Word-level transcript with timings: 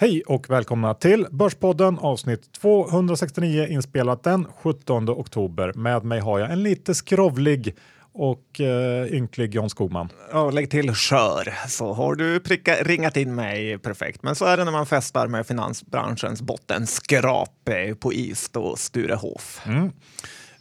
Hej 0.00 0.22
och 0.26 0.50
välkomna 0.50 0.94
till 0.94 1.26
Börspodden 1.30 1.98
avsnitt 1.98 2.52
269 2.52 3.66
inspelat 3.66 4.22
den 4.22 4.46
17 4.62 5.08
oktober. 5.08 5.72
Med 5.74 6.04
mig 6.04 6.20
har 6.20 6.38
jag 6.38 6.52
en 6.52 6.62
lite 6.62 6.94
skrovlig 6.94 7.76
och 8.12 8.60
eh, 8.60 9.14
ynklig 9.14 9.54
John 9.54 9.70
Skogman. 9.70 10.08
Ja, 10.32 10.50
lägg 10.50 10.70
till 10.70 10.94
skör 10.94 11.54
så 11.68 11.92
har 11.92 12.14
du 12.14 12.40
pricka, 12.40 12.74
ringat 12.74 13.16
in 13.16 13.34
mig 13.34 13.78
perfekt. 13.78 14.22
Men 14.22 14.34
så 14.34 14.44
är 14.44 14.56
det 14.56 14.64
när 14.64 14.72
man 14.72 14.86
festar 14.86 15.26
med 15.26 15.46
finansbranschens 15.46 16.42
bottenskrap 16.42 17.68
på 18.00 18.12
is 18.12 18.50
och 18.54 18.78
Sturehof. 18.78 19.60
Mm. 19.66 19.92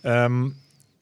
Um, 0.02 0.56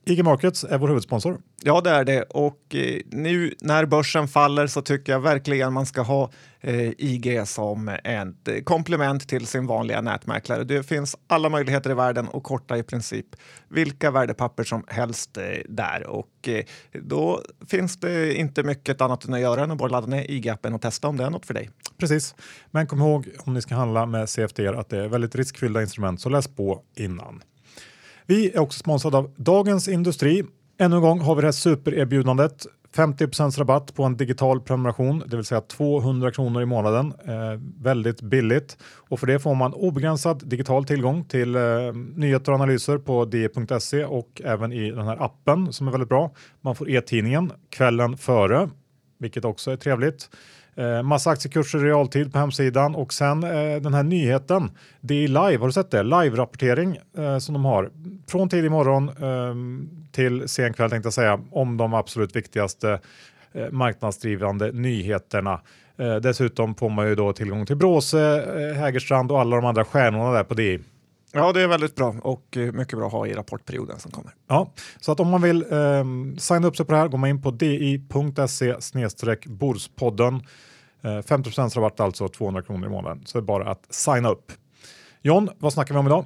IG 0.07 0.23
Markets 0.23 0.63
är 0.63 0.77
vår 0.77 0.87
huvudsponsor. 0.87 1.39
Ja, 1.63 1.81
det 1.81 1.89
är 1.89 2.03
det. 2.03 2.23
Och 2.23 2.75
eh, 2.75 2.99
nu 3.05 3.53
när 3.61 3.85
börsen 3.85 4.27
faller 4.27 4.67
så 4.67 4.81
tycker 4.81 5.11
jag 5.11 5.19
verkligen 5.19 5.73
man 5.73 5.85
ska 5.85 6.01
ha 6.01 6.31
eh, 6.61 6.89
IG 6.97 7.47
som 7.47 7.89
ett 7.89 8.47
eh, 8.47 8.61
komplement 8.63 9.29
till 9.29 9.47
sin 9.47 9.67
vanliga 9.67 10.01
nätmäklare. 10.01 10.63
Det 10.63 10.83
finns 10.83 11.15
alla 11.27 11.49
möjligheter 11.49 11.89
i 11.89 11.93
världen 11.93 12.27
att 12.33 12.43
korta 12.43 12.77
i 12.77 12.83
princip 12.83 13.25
vilka 13.69 14.11
värdepapper 14.11 14.63
som 14.63 14.83
helst 14.87 15.37
där. 15.69 16.07
Och 16.07 16.49
då 17.01 17.41
finns 17.67 17.99
det 17.99 18.33
inte 18.33 18.63
mycket 18.63 19.01
annat 19.01 19.25
än 19.25 19.33
att 19.33 19.39
göra 19.39 19.63
än 19.63 19.71
att 19.71 19.77
bara 19.77 19.89
ladda 19.89 20.07
ner 20.07 20.23
IG-appen 20.23 20.73
och 20.73 20.81
testa 20.81 21.07
om 21.07 21.17
det 21.17 21.23
är 21.23 21.29
något 21.29 21.45
för 21.45 21.53
dig. 21.53 21.69
Precis, 21.97 22.35
men 22.71 22.87
kom 22.87 22.99
ihåg 22.99 23.29
om 23.39 23.53
ni 23.53 23.61
ska 23.61 23.75
handla 23.75 24.05
med 24.05 24.29
CFD 24.29 24.59
att 24.67 24.89
det 24.89 24.97
är 24.97 25.07
väldigt 25.07 25.35
riskfyllda 25.35 25.81
instrument, 25.81 26.21
så 26.21 26.29
läs 26.29 26.47
på 26.47 26.81
innan. 26.95 27.41
Vi 28.27 28.51
är 28.51 28.59
också 28.59 28.79
sponsrade 28.79 29.17
av 29.17 29.33
Dagens 29.37 29.87
Industri. 29.87 30.43
Ännu 30.79 30.95
en 30.95 31.01
gång 31.01 31.19
har 31.19 31.35
vi 31.35 31.41
det 31.41 31.47
här 31.47 31.51
supererbjudandet. 31.51 32.65
50% 32.95 33.59
rabatt 33.59 33.93
på 33.93 34.03
en 34.03 34.17
digital 34.17 34.61
prenumeration, 34.61 35.23
det 35.27 35.35
vill 35.35 35.45
säga 35.45 35.61
200 35.61 36.31
kronor 36.31 36.61
i 36.61 36.65
månaden. 36.65 37.13
Eh, 37.27 37.61
väldigt 37.81 38.21
billigt 38.21 38.77
och 39.09 39.19
för 39.19 39.27
det 39.27 39.39
får 39.39 39.55
man 39.55 39.73
obegränsad 39.73 40.47
digital 40.47 40.85
tillgång 40.85 41.25
till 41.25 41.55
eh, 41.55 41.61
nyheter 42.15 42.51
och 42.51 42.55
analyser 42.55 42.97
på 42.97 43.25
di.se 43.25 44.05
och 44.05 44.41
även 44.45 44.73
i 44.73 44.91
den 44.91 45.05
här 45.05 45.23
appen 45.23 45.73
som 45.73 45.87
är 45.87 45.91
väldigt 45.91 46.09
bra. 46.09 46.31
Man 46.61 46.75
får 46.75 46.89
e-tidningen 46.89 47.51
kvällen 47.69 48.17
före, 48.17 48.69
vilket 49.19 49.45
också 49.45 49.71
är 49.71 49.77
trevligt. 49.77 50.29
Eh, 50.77 51.03
massa 51.03 51.29
aktiekurser 51.29 51.79
i 51.79 51.89
realtid 51.89 52.33
på 52.33 52.39
hemsidan 52.39 52.95
och 52.95 53.13
sen 53.13 53.43
eh, 53.43 53.81
den 53.81 53.93
här 53.93 54.03
nyheten. 54.03 54.71
Det 55.01 55.23
är 55.23 55.27
live, 55.27 55.57
har 55.57 55.67
du 55.67 55.73
sett 55.73 55.91
det? 55.91 56.03
Live-rapportering 56.03 56.99
eh, 57.17 57.37
som 57.37 57.53
de 57.53 57.65
har 57.65 57.89
från 58.27 58.49
tidig 58.49 58.71
morgon 58.71 59.09
ehm, 59.09 59.89
till 60.11 60.49
sen 60.49 60.73
kväll 60.73 60.89
tänkte 60.89 61.07
jag 61.07 61.13
säga 61.13 61.39
om 61.51 61.77
de 61.77 61.93
absolut 61.93 62.35
viktigaste 62.35 62.99
eh, 63.53 63.71
marknadsdrivande 63.71 64.71
nyheterna. 64.71 65.61
Eh, 65.97 66.15
dessutom 66.15 66.75
får 66.75 66.89
man 66.89 67.07
ju 67.07 67.15
då 67.15 67.33
tillgång 67.33 67.65
till 67.65 67.75
Bråse, 67.75 68.43
eh, 68.43 68.75
Hägerstrand 68.77 69.31
och 69.31 69.39
alla 69.39 69.55
de 69.55 69.65
andra 69.65 69.85
stjärnorna 69.85 70.31
där 70.31 70.43
på 70.43 70.53
DI. 70.53 70.79
Ja, 71.37 71.51
det 71.51 71.61
är 71.61 71.67
väldigt 71.67 71.95
bra 71.95 72.15
och 72.21 72.57
eh, 72.57 72.71
mycket 72.71 72.97
bra 72.97 73.07
att 73.07 73.13
ha 73.13 73.27
i 73.27 73.33
rapportperioden 73.33 73.99
som 73.99 74.11
kommer. 74.11 74.31
Ja, 74.47 74.71
så 74.99 75.11
att 75.11 75.19
om 75.19 75.29
man 75.29 75.41
vill 75.41 75.65
eh, 75.71 76.03
signa 76.37 76.67
upp 76.67 76.77
sig 76.77 76.85
på 76.85 76.91
det 76.91 76.97
här 76.97 77.07
går 77.07 77.17
man 77.17 77.29
in 77.29 77.41
på 77.41 77.51
di.se 77.51 78.75
borspodden. 79.45 80.35
Eh, 81.01 81.07
50% 81.07 81.75
rabatt 81.75 81.99
alltså 81.99 82.27
200 82.27 82.61
kronor 82.61 82.87
i 82.87 82.89
månaden. 82.89 83.23
Så 83.25 83.37
det 83.37 83.41
är 83.41 83.45
bara 83.45 83.71
att 83.71 83.93
signa 83.93 84.29
upp. 84.29 84.51
John, 85.21 85.49
vad 85.57 85.73
snackar 85.73 85.93
vi 85.93 85.99
om 85.99 86.05
idag? 86.05 86.25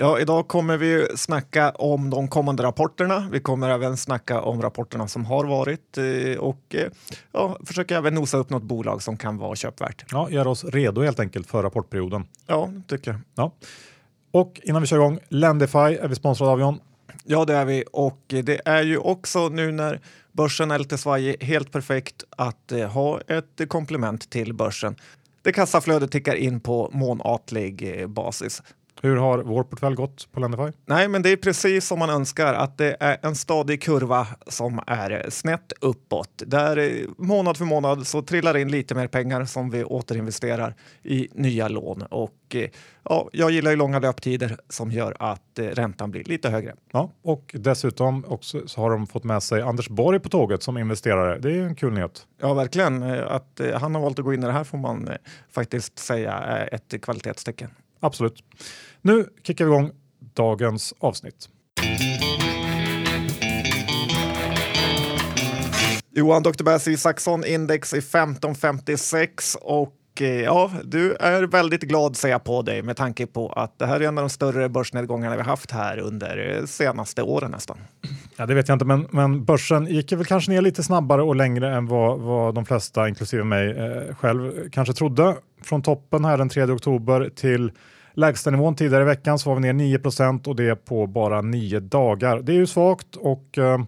Ja, 0.00 0.20
idag 0.20 0.48
kommer 0.48 0.76
vi 0.76 1.06
snacka 1.16 1.70
om 1.70 2.10
de 2.10 2.28
kommande 2.28 2.62
rapporterna. 2.62 3.28
Vi 3.32 3.40
kommer 3.40 3.68
även 3.68 3.96
snacka 3.96 4.40
om 4.40 4.62
rapporterna 4.62 5.08
som 5.08 5.24
har 5.24 5.44
varit 5.44 5.98
eh, 5.98 6.38
och 6.38 6.74
eh, 6.74 6.90
ja, 7.32 7.58
försöka 7.64 7.96
även 7.96 8.14
nosa 8.14 8.36
upp 8.36 8.50
något 8.50 8.62
bolag 8.62 9.02
som 9.02 9.16
kan 9.16 9.38
vara 9.38 9.56
köpvärt. 9.56 10.04
Ja, 10.10 10.30
göra 10.30 10.50
oss 10.50 10.64
redo 10.64 11.02
helt 11.02 11.20
enkelt 11.20 11.46
för 11.46 11.62
rapportperioden. 11.62 12.24
Ja, 12.46 12.70
tycker 12.86 13.10
jag. 13.10 13.20
Ja. 13.34 13.52
Och 14.30 14.60
innan 14.64 14.82
vi 14.82 14.88
kör 14.88 14.96
igång, 14.96 15.18
Lendify 15.28 15.78
är 15.78 16.08
vi 16.08 16.14
sponsrade 16.14 16.52
av 16.52 16.60
John. 16.60 16.80
Ja, 17.24 17.44
det 17.44 17.54
är 17.54 17.64
vi 17.64 17.84
och 17.92 18.22
det 18.28 18.60
är 18.64 18.82
ju 18.82 18.98
också 18.98 19.48
nu 19.48 19.72
när 19.72 20.00
börsen 20.32 20.70
är 20.70 20.78
lite 20.78 20.98
svajig 20.98 21.42
helt 21.42 21.72
perfekt 21.72 22.24
att 22.30 22.72
eh, 22.72 22.88
ha 22.88 23.20
ett 23.20 23.68
komplement 23.68 24.30
till 24.30 24.54
börsen. 24.54 24.96
Det 25.42 25.52
kassaflödet 25.52 26.10
tickar 26.10 26.34
in 26.34 26.60
på 26.60 26.90
månatlig 26.92 28.00
eh, 28.00 28.06
basis. 28.06 28.62
Hur 29.02 29.16
har 29.16 29.38
vår 29.38 29.64
portfölj 29.64 29.96
gått 29.96 30.32
på 30.32 30.40
Lendify? 30.40 30.72
Nej, 30.86 31.08
men 31.08 31.22
det 31.22 31.30
är 31.30 31.36
precis 31.36 31.86
som 31.86 31.98
man 31.98 32.10
önskar, 32.10 32.54
att 32.54 32.78
det 32.78 32.96
är 33.00 33.18
en 33.22 33.34
stadig 33.36 33.82
kurva 33.82 34.26
som 34.46 34.80
är 34.86 35.30
snett 35.30 35.72
uppåt. 35.80 36.42
Där 36.46 36.76
eh, 36.76 37.08
månad 37.16 37.56
för 37.56 37.64
månad 37.64 38.06
så 38.06 38.22
trillar 38.22 38.56
in 38.56 38.70
lite 38.70 38.94
mer 38.94 39.06
pengar 39.06 39.44
som 39.44 39.70
vi 39.70 39.84
återinvesterar 39.84 40.74
i 41.02 41.28
nya 41.32 41.68
lån. 41.68 42.02
Och 42.02 42.34
eh, 42.54 42.68
ja, 43.02 43.28
jag 43.32 43.50
gillar 43.50 43.70
ju 43.70 43.76
långa 43.76 43.98
löptider 43.98 44.56
som 44.68 44.90
gör 44.90 45.16
att 45.18 45.58
eh, 45.58 45.64
räntan 45.64 46.10
blir 46.10 46.24
lite 46.24 46.50
högre. 46.50 46.74
Ja, 46.92 47.10
och 47.22 47.54
dessutom 47.58 48.24
också 48.28 48.68
så 48.68 48.80
har 48.80 48.90
de 48.90 49.06
fått 49.06 49.24
med 49.24 49.42
sig 49.42 49.62
Anders 49.62 49.88
Borg 49.88 50.20
på 50.20 50.28
tåget 50.28 50.62
som 50.62 50.78
investerare. 50.78 51.38
Det 51.38 51.50
är 51.50 51.62
en 51.62 51.74
kul 51.74 51.92
nyhet. 51.92 52.26
Ja, 52.40 52.54
verkligen. 52.54 53.02
Att 53.02 53.60
han 53.74 53.94
har 53.94 54.02
valt 54.02 54.18
att 54.18 54.24
gå 54.24 54.34
in 54.34 54.42
i 54.42 54.46
det 54.46 54.52
här 54.52 54.64
får 54.64 54.78
man 54.78 55.08
faktiskt 55.50 55.98
säga 55.98 56.32
är 56.32 56.74
ett 56.74 57.02
kvalitetstecken. 57.02 57.70
Absolut. 58.00 58.44
Nu 59.02 59.28
kickar 59.42 59.64
vi 59.64 59.70
igång 59.70 59.90
dagens 60.34 60.94
avsnitt. 60.98 61.48
Johan 66.10 66.42
Dr. 66.42 66.64
Bass 66.64 66.88
Isaksson, 66.88 67.44
index 67.44 67.94
i 67.94 67.98
1556 67.98 69.56
och 69.60 69.96
eh, 70.20 70.26
ja, 70.26 70.70
du 70.84 71.14
är 71.14 71.42
väldigt 71.42 71.82
glad 71.82 72.16
ser 72.16 72.28
jag 72.28 72.44
på 72.44 72.62
dig 72.62 72.82
med 72.82 72.96
tanke 72.96 73.26
på 73.26 73.48
att 73.48 73.78
det 73.78 73.86
här 73.86 74.00
är 74.00 74.08
en 74.08 74.18
av 74.18 74.22
de 74.22 74.30
större 74.30 74.68
börsnedgångarna 74.68 75.36
vi 75.36 75.42
haft 75.42 75.70
här 75.70 75.98
under 75.98 76.56
eh, 76.56 76.66
senaste 76.66 77.22
åren 77.22 77.50
nästan. 77.50 77.78
Ja, 78.38 78.46
det 78.46 78.54
vet 78.54 78.68
jag 78.68 78.74
inte, 78.76 78.84
men, 78.84 79.06
men 79.10 79.44
börsen 79.44 79.86
gick 79.86 80.12
väl 80.12 80.24
kanske 80.24 80.50
ner 80.50 80.60
lite 80.60 80.82
snabbare 80.82 81.22
och 81.22 81.36
längre 81.36 81.76
än 81.76 81.86
vad, 81.86 82.20
vad 82.20 82.54
de 82.54 82.64
flesta, 82.64 83.08
inklusive 83.08 83.44
mig 83.44 83.70
eh, 83.70 84.14
själv, 84.14 84.70
kanske 84.70 84.94
trodde. 84.94 85.36
Från 85.62 85.82
toppen 85.82 86.24
här 86.24 86.38
den 86.38 86.48
3 86.48 86.64
oktober 86.64 87.30
till 87.34 87.72
Lägstanivån 88.14 88.74
tidigare 88.74 89.02
i 89.02 89.06
veckan 89.06 89.38
så 89.38 89.50
var 89.50 89.60
vi 89.60 89.72
ner 89.72 89.98
9% 89.98 90.48
och 90.48 90.56
det 90.56 90.84
på 90.84 91.06
bara 91.06 91.40
nio 91.40 91.80
dagar. 91.80 92.40
Det 92.40 92.52
är 92.52 92.56
ju 92.56 92.66
svagt 92.66 93.16
och 93.16 93.58
eh, 93.58 93.78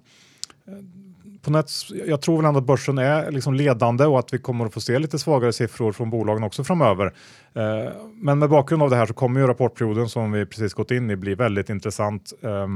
på 1.43 1.51
Nets, 1.51 1.91
jag 2.07 2.21
tror 2.21 2.37
väl 2.37 2.47
ändå 2.47 2.61
att 2.61 2.67
börsen 2.67 2.99
är 2.99 3.31
liksom 3.31 3.55
ledande 3.55 4.05
och 4.05 4.19
att 4.19 4.35
vi 4.35 4.39
kommer 4.39 4.67
att 4.67 4.75
få 4.75 4.81
se 4.81 4.99
lite 4.99 5.19
svagare 5.19 5.53
siffror 5.53 5.93
från 5.93 6.11
bolagen 6.11 6.45
också 6.45 6.65
framöver. 6.65 7.07
Eh, 7.55 7.93
men 8.15 8.39
med 8.39 8.49
bakgrund 8.49 8.83
av 8.83 8.91
det 8.91 8.97
här 8.97 9.07
så 9.07 9.15
kommer 9.15 9.41
ju 9.41 9.47
rapportperioden 9.47 10.09
som 10.09 10.33
vi 10.33 10.47
precis 10.47 10.75
gått 10.75 10.91
in 10.91 11.11
i 11.11 11.17
bli 11.17 11.35
väldigt 11.35 11.71
intressant. 11.71 12.33
Eh, 12.43 12.67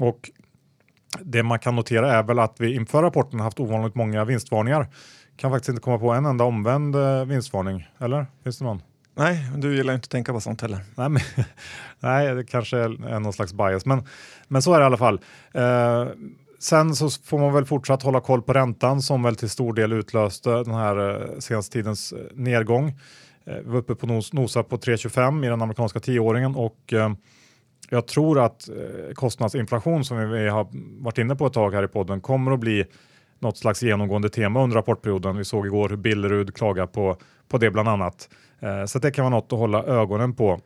och 0.00 0.30
det 1.22 1.42
man 1.42 1.58
kan 1.58 1.76
notera 1.76 2.12
är 2.12 2.22
väl 2.22 2.38
att 2.38 2.56
vi 2.58 2.74
inför 2.74 3.02
rapporten 3.02 3.40
haft 3.40 3.60
ovanligt 3.60 3.94
många 3.94 4.24
vinstvarningar. 4.24 4.86
Kan 5.36 5.50
faktiskt 5.50 5.68
inte 5.68 5.82
komma 5.82 5.98
på 5.98 6.12
en 6.12 6.26
enda 6.26 6.44
omvänd 6.44 6.96
eh, 6.96 7.24
vinstvarning, 7.24 7.88
eller? 7.98 8.26
Finns 8.44 8.58
det 8.58 8.64
någon? 8.64 8.82
Nej, 9.16 9.50
du 9.56 9.76
gillar 9.76 9.94
inte 9.94 10.06
att 10.06 10.10
tänka 10.10 10.32
på 10.32 10.40
sånt 10.40 10.62
heller. 10.62 10.80
Nej, 10.94 11.08
men, 11.08 11.22
nej 12.00 12.34
det 12.34 12.44
kanske 12.44 12.78
är 12.78 13.20
någon 13.20 13.32
slags 13.32 13.52
bias, 13.52 13.86
men, 13.86 14.02
men 14.48 14.62
så 14.62 14.74
är 14.74 14.78
det 14.78 14.82
i 14.82 14.86
alla 14.86 14.96
fall. 14.96 15.20
Eh, 15.52 16.06
sen 16.58 16.96
så 16.96 17.10
får 17.10 17.38
man 17.38 17.52
väl 17.52 17.64
fortsatt 17.64 18.02
hålla 18.02 18.20
koll 18.20 18.42
på 18.42 18.52
räntan 18.52 19.02
som 19.02 19.22
väl 19.22 19.36
till 19.36 19.50
stor 19.50 19.72
del 19.72 19.92
utlöste 19.92 20.50
den 20.50 20.74
här 20.74 21.10
eh, 21.10 21.38
senaste 21.38 21.72
tidens 21.72 22.12
eh, 22.12 22.18
nedgång. 22.34 22.88
Eh, 23.46 23.54
vi 23.54 23.70
var 23.70 23.78
uppe 23.78 23.94
på 23.94 24.06
nos, 24.06 24.32
nosa 24.32 24.62
på 24.62 24.76
3,25 24.76 25.46
i 25.46 25.48
den 25.48 25.62
amerikanska 25.62 26.00
tioåringen 26.00 26.54
och 26.54 26.94
jag 27.90 28.06
tror 28.06 28.40
att 28.40 28.68
eh, 28.68 29.14
kostnadsinflation 29.14 30.04
som 30.04 30.30
vi 30.30 30.48
har 30.48 30.66
varit 31.02 31.18
inne 31.18 31.36
på 31.36 31.46
ett 31.46 31.52
tag 31.52 31.74
här 31.74 31.84
i 31.84 31.88
podden 31.88 32.20
kommer 32.20 32.52
att 32.52 32.60
bli 32.60 32.84
något 33.38 33.58
slags 33.58 33.82
genomgående 33.82 34.28
tema 34.28 34.62
under 34.62 34.76
rapportperioden. 34.76 35.36
Vi 35.36 35.44
såg 35.44 35.66
igår 35.66 35.88
hur 35.88 35.96
Billerud 35.96 36.54
klagar 36.54 36.86
på, 36.86 37.16
på 37.48 37.58
det 37.58 37.70
bland 37.70 37.88
annat. 37.88 38.28
Eh, 38.60 38.84
så 38.84 38.98
det 38.98 39.10
kan 39.10 39.24
vara 39.24 39.34
något 39.34 39.52
att 39.52 39.58
hålla 39.58 39.82
ögonen 39.84 40.34
på. 40.34 40.60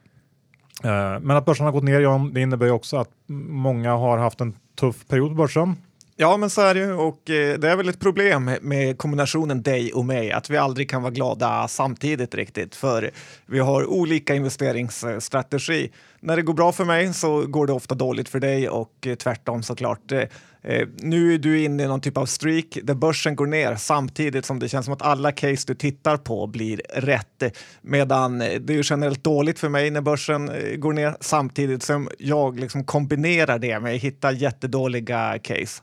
Eh, 0.84 1.20
men 1.20 1.30
att 1.30 1.44
börsen 1.44 1.66
har 1.66 1.72
gått 1.72 1.84
ner, 1.84 2.00
Jan, 2.00 2.34
det 2.34 2.40
innebär 2.40 2.66
ju 2.66 2.72
också 2.72 2.96
att 2.96 3.10
många 3.48 3.94
har 3.94 4.18
haft 4.18 4.40
en 4.40 4.56
tuff 4.80 5.08
period 5.08 5.28
på 5.28 5.34
börsen. 5.34 5.76
Ja, 6.20 6.36
men 6.36 6.50
så 6.50 6.60
är 6.60 6.74
det 6.74 6.80
ju 6.80 6.92
och 6.92 7.30
eh, 7.30 7.58
det 7.58 7.70
är 7.70 7.76
väl 7.76 7.88
ett 7.88 8.00
problem 8.00 8.50
med 8.60 8.98
kombinationen 8.98 9.62
dig 9.62 9.92
och 9.92 10.04
mig, 10.04 10.32
att 10.32 10.50
vi 10.50 10.56
aldrig 10.56 10.90
kan 10.90 11.02
vara 11.02 11.12
glada 11.12 11.68
samtidigt 11.68 12.34
riktigt, 12.34 12.74
för 12.74 13.10
vi 13.46 13.58
har 13.58 13.86
olika 13.86 14.34
investeringsstrategi. 14.34 15.90
När 16.20 16.36
det 16.36 16.42
går 16.42 16.54
bra 16.54 16.72
för 16.72 16.84
mig 16.84 17.14
så 17.14 17.46
går 17.46 17.66
det 17.66 17.72
ofta 17.72 17.94
dåligt 17.94 18.28
för 18.28 18.40
dig 18.40 18.68
och 18.68 19.06
eh, 19.06 19.14
tvärtom 19.14 19.62
såklart. 19.62 20.12
Eh, 20.12 20.22
Eh, 20.62 20.88
nu 20.96 21.34
är 21.34 21.38
du 21.38 21.62
inne 21.64 21.82
i 21.82 21.86
någon 21.86 22.00
typ 22.00 22.16
av 22.16 22.26
streak 22.26 22.78
där 22.82 22.94
börsen 22.94 23.36
går 23.36 23.46
ner 23.46 23.76
samtidigt 23.76 24.44
som 24.44 24.58
det 24.58 24.68
känns 24.68 24.84
som 24.84 24.94
att 24.94 25.02
alla 25.02 25.32
case 25.32 25.64
du 25.66 25.74
tittar 25.74 26.16
på 26.16 26.46
blir 26.46 26.82
rätt. 26.94 27.56
Medan 27.82 28.40
eh, 28.40 28.60
det 28.60 28.74
är 28.74 28.90
generellt 28.90 29.24
dåligt 29.24 29.58
för 29.58 29.68
mig 29.68 29.90
när 29.90 30.00
börsen 30.00 30.48
eh, 30.48 30.76
går 30.76 30.92
ner 30.92 31.16
samtidigt 31.20 31.82
som 31.82 32.08
jag 32.18 32.60
liksom 32.60 32.84
kombinerar 32.84 33.58
det 33.58 33.80
med 33.80 33.94
att 33.94 34.00
hitta 34.00 34.32
jättedåliga 34.32 35.38
case. 35.38 35.82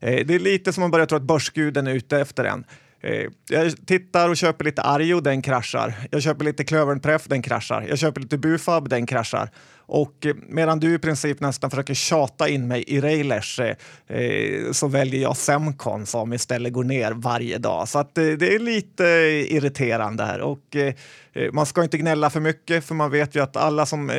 Eh, 0.00 0.26
det 0.26 0.34
är 0.34 0.38
lite 0.38 0.72
som 0.72 0.84
att 0.84 0.90
börjar 0.90 1.06
tro 1.06 1.16
att 1.16 1.22
börsguden 1.22 1.86
är 1.86 1.94
ute 1.94 2.18
efter 2.18 2.44
en. 2.44 2.64
Eh, 3.00 3.26
jag 3.48 3.86
tittar 3.86 4.28
och 4.28 4.36
köper 4.36 4.64
lite 4.64 4.82
Arjo, 4.82 5.20
den 5.20 5.42
kraschar. 5.42 5.94
Jag 6.10 6.22
köper 6.22 6.44
lite 6.44 6.64
Klövernträff, 6.64 7.24
den 7.28 7.42
kraschar. 7.42 7.86
Jag 7.88 7.98
köper 7.98 8.20
lite 8.20 8.38
Bufab, 8.38 8.88
den 8.88 9.06
kraschar. 9.06 9.50
Och 9.76 10.26
eh, 10.26 10.34
medan 10.48 10.80
du 10.80 10.94
i 10.94 10.98
princip 10.98 11.40
nästan 11.40 11.70
försöker 11.70 11.94
tjata 11.94 12.48
in 12.48 12.68
mig 12.68 12.84
i 12.86 13.00
Railers 13.00 13.60
eh, 13.60 13.76
eh, 14.18 14.72
så 14.72 14.88
väljer 14.88 15.22
jag 15.22 15.36
Semcon 15.36 16.06
som 16.06 16.32
istället 16.32 16.72
går 16.72 16.84
ner 16.84 17.12
varje 17.12 17.58
dag. 17.58 17.88
Så 17.88 17.98
att, 17.98 18.18
eh, 18.18 18.24
det 18.24 18.54
är 18.54 18.58
lite 18.58 19.06
eh, 19.06 19.56
irriterande 19.56 20.24
här. 20.24 20.40
Och, 20.40 20.76
eh, 20.76 20.94
eh, 21.32 21.52
man 21.52 21.66
ska 21.66 21.82
inte 21.82 21.98
gnälla 21.98 22.30
för 22.30 22.40
mycket 22.40 22.84
för 22.84 22.94
man 22.94 23.10
vet 23.10 23.34
ju 23.34 23.42
att 23.42 23.56
alla 23.56 23.86
som 23.86 24.10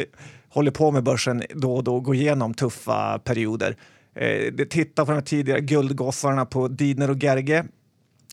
håller 0.49 0.71
på 0.71 0.91
med 0.91 1.03
börsen 1.03 1.43
då 1.49 1.75
och 1.75 1.83
då 1.83 1.99
går 1.99 2.15
igenom 2.15 2.53
tuffa 2.53 3.19
perioder. 3.19 3.75
Eh, 4.15 4.65
titta 4.69 5.05
på 5.05 5.11
de 5.11 5.21
tidigare 5.21 5.61
guldgossarna 5.61 6.45
på 6.45 6.67
Didner 6.67 7.09
och 7.09 7.23
Gerge 7.23 7.65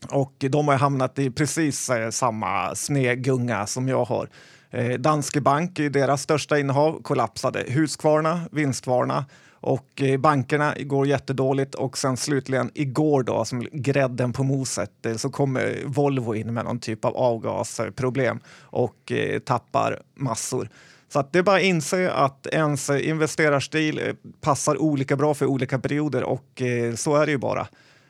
och 0.09 0.33
de 0.37 0.67
har 0.67 0.75
hamnat 0.75 1.19
i 1.19 1.31
precis 1.31 1.89
eh, 1.89 2.09
samma 2.09 2.75
snedgunga 2.75 3.67
som 3.67 3.87
jag 3.87 4.05
har. 4.05 4.29
Eh, 4.69 4.89
Danske 4.89 5.41
Bank, 5.41 5.75
deras 5.75 6.21
största 6.21 6.59
innehav, 6.59 7.01
kollapsade. 7.01 7.63
Husqvarna, 7.67 8.41
Vinstvarna 8.51 9.25
och 9.51 10.01
eh, 10.01 10.19
bankerna 10.19 10.73
går 10.79 11.07
jättedåligt 11.07 11.75
och 11.75 11.97
sen 11.97 12.17
slutligen 12.17 12.71
igår 12.73 13.23
då 13.23 13.45
som 13.45 13.67
grädden 13.71 14.33
på 14.33 14.43
moset 14.43 14.91
så 15.15 15.29
kommer 15.29 15.77
Volvo 15.85 16.35
in 16.35 16.53
med 16.53 16.65
någon 16.65 16.79
typ 16.79 17.05
av 17.05 17.17
avgasproblem 17.17 18.39
och 18.61 19.11
tappar 19.45 20.01
massor. 20.15 20.69
Så 21.09 21.19
att 21.19 21.33
det 21.33 21.39
är 21.39 21.43
bara 21.43 21.55
att 21.55 21.63
inse 21.63 22.11
att 22.11 22.47
ens 22.47 22.89
investerarstil 22.89 24.01
passar 24.41 24.81
olika 24.81 25.15
bra 25.15 25.33
för 25.33 25.45
olika 25.45 25.79
perioder 25.79 26.23
och 26.23 26.61
så 26.95 27.15
är 27.15 27.25
det 27.25 27.31
ju 27.31 27.37
bara. 27.37 27.67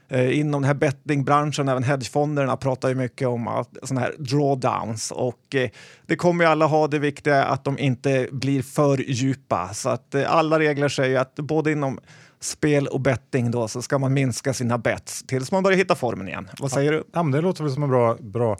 Eh, 0.09 0.39
inom 0.39 0.62
den 0.62 0.68
här 0.68 0.74
bettingbranschen, 0.74 1.69
även 1.69 1.83
hedgefonderna 1.83 2.57
pratar 2.57 2.89
ju 2.89 2.95
mycket 2.95 3.27
om 3.27 3.65
sådana 3.83 4.01
här 4.01 4.15
drawdowns 4.18 5.12
och 5.12 5.56
det 6.06 6.15
kommer 6.15 6.44
ju 6.44 6.50
alla 6.50 6.65
ha. 6.65 6.88
Det 6.88 7.00
viktiga 7.00 7.44
att 7.44 7.63
de 7.63 7.80
inte 7.80 8.27
blir 8.31 8.62
för 8.62 8.98
djupa 8.98 9.69
så 9.74 9.89
att 9.89 10.15
alla 10.15 10.59
regler 10.59 10.89
säger 10.89 11.19
att 11.19 11.36
både 11.36 11.71
inom 11.71 12.00
spel 12.39 12.88
och 12.88 13.01
betting 13.01 13.51
då 13.51 13.68
så 13.68 13.81
ska 13.81 13.98
man 13.98 14.13
minska 14.13 14.54
sina 14.54 14.77
bets 14.77 15.24
tills 15.24 15.51
man 15.51 15.63
börjar 15.63 15.77
hitta 15.77 15.95
formen 15.95 16.27
igen. 16.27 16.50
Vad 16.59 16.71
säger 16.71 16.94
ja, 16.94 17.00
du? 17.00 17.04
Ja, 17.13 17.24
det 17.24 17.42
låter 17.42 17.63
väl 17.63 17.74
som 17.74 17.83
en 17.83 17.89
bra, 17.89 18.18
bra 18.19 18.57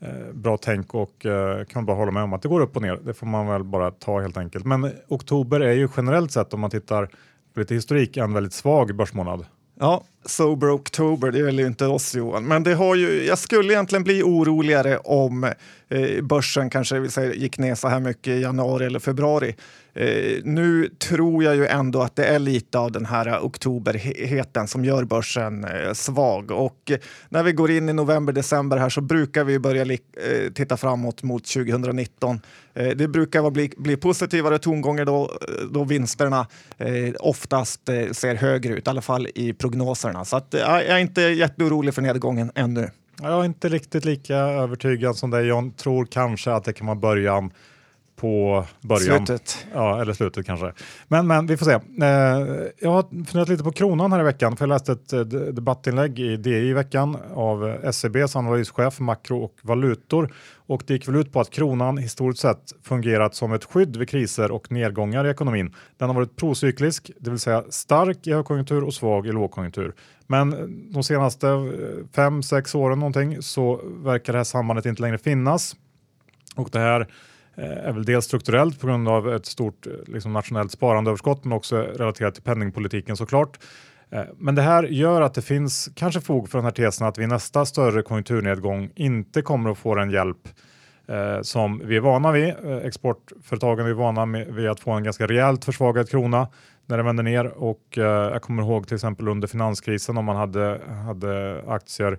Eh, 0.00 0.32
bra 0.34 0.56
tänk 0.56 0.94
och 0.94 1.26
eh, 1.26 1.64
kan 1.64 1.86
bara 1.86 1.96
hålla 1.96 2.10
med 2.10 2.22
om 2.22 2.32
att 2.32 2.42
det 2.42 2.48
går 2.48 2.60
upp 2.60 2.76
och 2.76 2.82
ner. 2.82 3.00
Det 3.04 3.14
får 3.14 3.26
man 3.26 3.46
väl 3.46 3.64
bara 3.64 3.90
ta 3.90 4.20
helt 4.20 4.36
enkelt. 4.36 4.64
Men 4.64 4.92
oktober 5.08 5.60
är 5.60 5.72
ju 5.72 5.88
generellt 5.96 6.32
sett 6.32 6.54
om 6.54 6.60
man 6.60 6.70
tittar 6.70 7.06
på 7.54 7.60
lite 7.60 7.74
historik 7.74 8.16
en 8.16 8.32
väldigt 8.32 8.52
svag 8.52 8.96
börsmånad. 8.96 9.46
Ja, 9.80 10.04
Sober 10.26 10.74
October, 10.74 11.30
det 11.30 11.38
gäller 11.38 11.62
ju 11.62 11.66
inte 11.66 11.86
oss 11.86 12.14
Johan. 12.14 12.44
Men 12.44 12.62
det 12.62 12.74
har 12.74 12.94
ju, 12.94 13.24
jag 13.24 13.38
skulle 13.38 13.72
egentligen 13.72 14.04
bli 14.04 14.22
oroligare 14.22 14.98
om 14.98 15.44
eh, 15.88 16.22
börsen 16.22 16.70
kanske 16.70 17.00
vill 17.00 17.10
säga, 17.10 17.34
gick 17.34 17.58
ner 17.58 17.74
så 17.74 17.88
här 17.88 18.00
mycket 18.00 18.26
i 18.26 18.40
januari 18.40 18.86
eller 18.86 18.98
februari. 18.98 19.54
Eh, 19.96 20.42
nu 20.44 20.88
tror 20.88 21.44
jag 21.44 21.56
ju 21.56 21.66
ändå 21.66 22.02
att 22.02 22.16
det 22.16 22.24
är 22.24 22.38
lite 22.38 22.78
av 22.78 22.92
den 22.92 23.06
här 23.06 23.38
oktoberheten 23.40 24.68
som 24.68 24.84
gör 24.84 25.04
börsen 25.04 25.64
eh, 25.64 25.92
svag. 25.92 26.50
Och 26.50 26.90
eh, 26.90 26.98
när 27.28 27.42
vi 27.42 27.52
går 27.52 27.70
in 27.70 27.88
i 27.88 27.92
november, 27.92 28.32
december 28.32 28.76
här 28.76 28.88
så 28.88 29.00
brukar 29.00 29.44
vi 29.44 29.58
börja 29.58 29.92
eh, 29.92 29.98
titta 30.54 30.76
framåt 30.76 31.22
mot 31.22 31.44
2019. 31.44 32.40
Eh, 32.74 32.88
det 32.88 33.08
brukar 33.08 33.50
bli, 33.50 33.72
bli 33.76 33.96
positivare 33.96 34.58
tongångar 34.58 35.04
då, 35.04 35.22
eh, 35.48 35.64
då 35.70 35.84
vinsterna 35.84 36.46
eh, 36.78 37.14
oftast 37.20 37.88
eh, 37.88 38.10
ser 38.12 38.34
högre 38.34 38.72
ut, 38.72 38.86
i 38.86 38.90
alla 38.90 39.02
fall 39.02 39.28
i 39.34 39.52
prognoserna. 39.52 40.15
Så 40.24 40.36
att, 40.36 40.54
eh, 40.54 40.60
jag 40.60 40.86
är 40.86 40.98
inte 40.98 41.22
jätteorolig 41.22 41.94
för 41.94 42.02
nedgången 42.02 42.50
ännu. 42.54 42.90
Jag 43.22 43.40
är 43.40 43.44
inte 43.44 43.68
riktigt 43.68 44.04
lika 44.04 44.36
övertygad 44.36 45.16
som 45.16 45.30
dig 45.30 45.46
John. 45.46 45.72
Tror 45.72 46.06
kanske 46.06 46.52
att 46.52 46.64
det 46.64 46.72
kan 46.72 46.86
vara 46.86 46.96
början 46.96 47.50
på 48.16 48.64
början. 48.80 49.26
Slutet. 49.26 49.66
Ja, 49.74 50.00
eller 50.00 50.12
slutet 50.12 50.46
kanske. 50.46 50.72
Men, 51.08 51.26
men 51.26 51.46
vi 51.46 51.56
får 51.56 51.66
se. 51.66 51.72
Eh, 51.72 52.70
jag 52.78 52.90
har 52.90 53.02
funderat 53.02 53.48
lite 53.48 53.64
på 53.64 53.72
kronan 53.72 54.12
här 54.12 54.20
i 54.20 54.22
veckan, 54.22 54.56
för 54.56 54.64
jag 54.64 54.68
läste 54.68 54.92
ett 54.92 55.12
eh, 55.12 55.20
debattinlägg 55.20 56.18
i 56.18 56.36
DI 56.36 56.68
i 56.68 56.72
veckan 56.72 57.16
av 57.34 57.78
SEBs 57.92 58.36
analyschef 58.36 58.94
för 58.94 59.02
makro 59.02 59.44
och 59.44 59.54
valutor 59.62 60.32
och 60.66 60.82
det 60.86 60.94
gick 60.94 61.08
väl 61.08 61.16
ut 61.16 61.32
på 61.32 61.40
att 61.40 61.50
kronan 61.50 61.98
historiskt 61.98 62.42
sett 62.42 62.72
fungerat 62.82 63.34
som 63.34 63.52
ett 63.52 63.64
skydd 63.64 63.96
vid 63.96 64.08
kriser 64.08 64.50
och 64.50 64.72
nedgångar 64.72 65.26
i 65.26 65.30
ekonomin. 65.30 65.74
Den 65.96 66.08
har 66.08 66.14
varit 66.14 66.36
procyklisk, 66.36 67.10
det 67.20 67.30
vill 67.30 67.38
säga 67.38 67.64
stark 67.70 68.26
i 68.26 68.32
högkonjunktur 68.32 68.84
och 68.84 68.94
svag 68.94 69.26
i 69.26 69.32
lågkonjunktur. 69.32 69.94
Men 70.26 70.50
de 70.92 71.02
senaste 71.02 71.48
eh, 71.48 71.64
fem, 72.12 72.42
sex 72.42 72.74
åren 72.74 72.98
någonting 72.98 73.42
så 73.42 73.80
verkar 73.84 74.32
det 74.32 74.38
här 74.38 74.44
sambandet 74.44 74.86
inte 74.86 75.02
längre 75.02 75.18
finnas 75.18 75.76
och 76.56 76.68
det 76.72 76.78
här 76.78 77.00
Eh, 77.00 77.06
Eh, 77.58 77.88
är 77.88 77.92
väl 77.92 78.04
dels 78.04 78.24
strukturellt 78.24 78.80
på 78.80 78.86
grund 78.86 79.08
av 79.08 79.34
ett 79.34 79.46
stort 79.46 79.86
eh, 79.86 79.92
liksom, 80.06 80.32
nationellt 80.32 80.72
sparandeöverskott 80.72 81.44
men 81.44 81.52
också 81.52 81.76
relaterat 81.76 82.34
till 82.34 82.42
penningpolitiken 82.42 83.16
såklart. 83.16 83.58
Eh, 84.10 84.22
men 84.38 84.54
det 84.54 84.62
här 84.62 84.82
gör 84.82 85.22
att 85.22 85.34
det 85.34 85.42
finns 85.42 85.88
kanske 85.94 86.20
fog 86.20 86.48
för 86.48 86.58
den 86.58 86.64
här 86.64 86.72
tesen 86.72 87.06
att 87.06 87.18
vi 87.18 87.26
nästa 87.26 87.66
större 87.66 88.02
konjunkturnedgång 88.02 88.90
inte 88.94 89.42
kommer 89.42 89.70
att 89.70 89.78
få 89.78 89.94
den 89.94 90.10
hjälp 90.10 90.48
eh, 91.08 91.40
som 91.42 91.82
vi 91.84 91.96
är 91.96 92.00
vana 92.00 92.32
vid. 92.32 92.54
exportföretagen 92.82 93.86
är 93.86 93.92
vana 93.92 94.26
med, 94.26 94.46
vid 94.46 94.68
att 94.68 94.80
få 94.80 94.90
en 94.90 95.04
ganska 95.04 95.26
rejält 95.26 95.64
försvagad 95.64 96.10
krona 96.10 96.48
när 96.86 96.96
det 96.96 97.02
vänder 97.02 97.22
ner 97.22 97.46
och 97.46 97.98
eh, 97.98 98.04
jag 98.04 98.42
kommer 98.42 98.62
ihåg 98.62 98.86
till 98.86 98.94
exempel 98.94 99.28
under 99.28 99.48
finanskrisen 99.48 100.18
om 100.18 100.24
man 100.24 100.36
hade, 100.36 100.80
hade 101.04 101.62
aktier 101.66 102.12
Eh, 102.12 102.18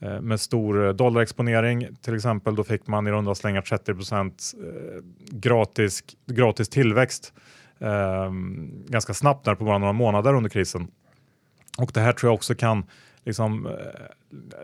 Eh, 0.00 0.20
med 0.20 0.40
stor 0.40 0.86
eh, 0.86 0.92
dollarexponering 0.92 1.88
till 2.02 2.14
exempel, 2.14 2.54
då 2.54 2.64
fick 2.64 2.86
man 2.86 3.06
i 3.06 3.10
runda 3.10 3.34
slängar 3.34 3.62
30 3.62 3.94
procent 3.94 4.52
eh, 4.62 5.02
gratis, 5.30 6.02
gratis 6.26 6.68
tillväxt 6.68 7.32
eh, 7.78 8.30
ganska 8.88 9.14
snabbt 9.14 9.44
där 9.44 9.54
på 9.54 9.64
bara 9.64 9.78
några 9.78 9.92
månader 9.92 10.34
under 10.34 10.50
krisen. 10.50 10.88
Och 11.78 11.90
det 11.94 12.00
här 12.00 12.12
tror 12.12 12.28
jag 12.28 12.34
också 12.34 12.54
kan 12.54 12.84
liksom, 13.24 13.68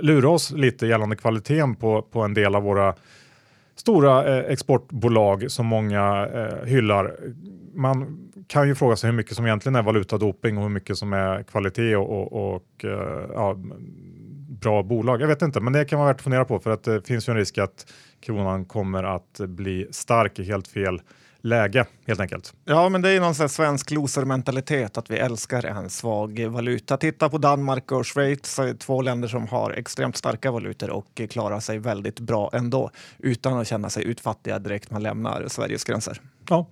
lura 0.01 0.29
oss 0.29 0.51
lite 0.51 0.87
gällande 0.87 1.17
kvaliteten 1.17 1.75
på, 1.75 2.03
på 2.03 2.21
en 2.21 2.35
del 2.35 2.55
av 2.55 2.63
våra 2.63 2.95
stora 3.75 4.39
eh, 4.39 4.53
exportbolag 4.53 5.51
som 5.51 5.67
många 5.67 6.27
eh, 6.27 6.67
hyllar. 6.67 7.17
Man 7.75 8.31
kan 8.47 8.69
ju 8.69 8.75
fråga 8.75 8.97
sig 8.97 9.11
hur 9.11 9.17
mycket 9.17 9.37
som 9.37 9.47
egentligen 9.47 9.77
är 9.77 9.83
valutadoping 9.83 10.57
och 10.57 10.63
hur 10.63 10.71
mycket 10.71 10.99
som 10.99 11.13
är 11.13 11.43
kvalitet 11.43 11.97
och, 11.97 12.13
och, 12.13 12.55
och 12.55 12.85
ja, 13.35 13.57
bra 14.65 14.83
bolag. 14.83 15.23
Jag 15.23 15.29
vet 15.29 15.43
inte, 15.43 15.61
men 15.61 15.73
det 15.73 15.85
kan 15.85 15.99
vara 15.99 16.09
värt 16.09 16.17
att 16.17 16.23
fundera 16.23 16.45
på 16.45 16.59
för 16.59 16.71
att 16.71 16.83
det 16.83 17.07
finns 17.07 17.29
ju 17.29 17.31
en 17.31 17.37
risk 17.37 17.59
att 17.59 17.93
kronan 18.21 18.65
kommer 18.65 19.05
att 19.05 19.41
bli 19.41 19.87
stark 19.91 20.39
i 20.39 20.45
helt 20.45 20.69
fel 20.69 21.03
läge 21.41 21.87
helt 22.07 22.21
enkelt. 22.21 22.55
Ja, 22.65 22.89
men 22.89 23.03
det 23.03 23.11
är 23.11 23.21
någon 23.21 23.49
svensk 23.49 23.91
losermentalitet 23.91 24.99
att 24.99 25.11
vi 25.11 25.17
älskar 25.17 25.65
en 25.65 25.91
svag 25.91 26.47
valuta. 26.47 26.97
Titta 26.97 27.29
på 27.29 27.39
Danmark 27.39 27.93
och 27.93 28.07
Schweiz, 28.07 28.61
två 28.79 29.03
länder 29.03 29.29
som 29.29 29.49
har 29.49 29.71
extremt 29.71 30.17
starka 30.17 30.51
valutor 30.51 30.91
och 30.91 31.21
klarar 31.31 31.61
sig 31.61 31.79
väldigt 31.79 32.21
bra 32.21 32.51
ändå 32.53 32.91
utan 33.19 33.59
att 33.59 33.67
känna 33.67 33.91
sig 33.91 34.05
utfattiga 34.05 34.59
direkt 34.59 34.91
man 34.91 35.03
lämnar 35.03 35.49
Sveriges 35.49 35.85
gränser. 35.85 36.21
Ja. 36.49 36.67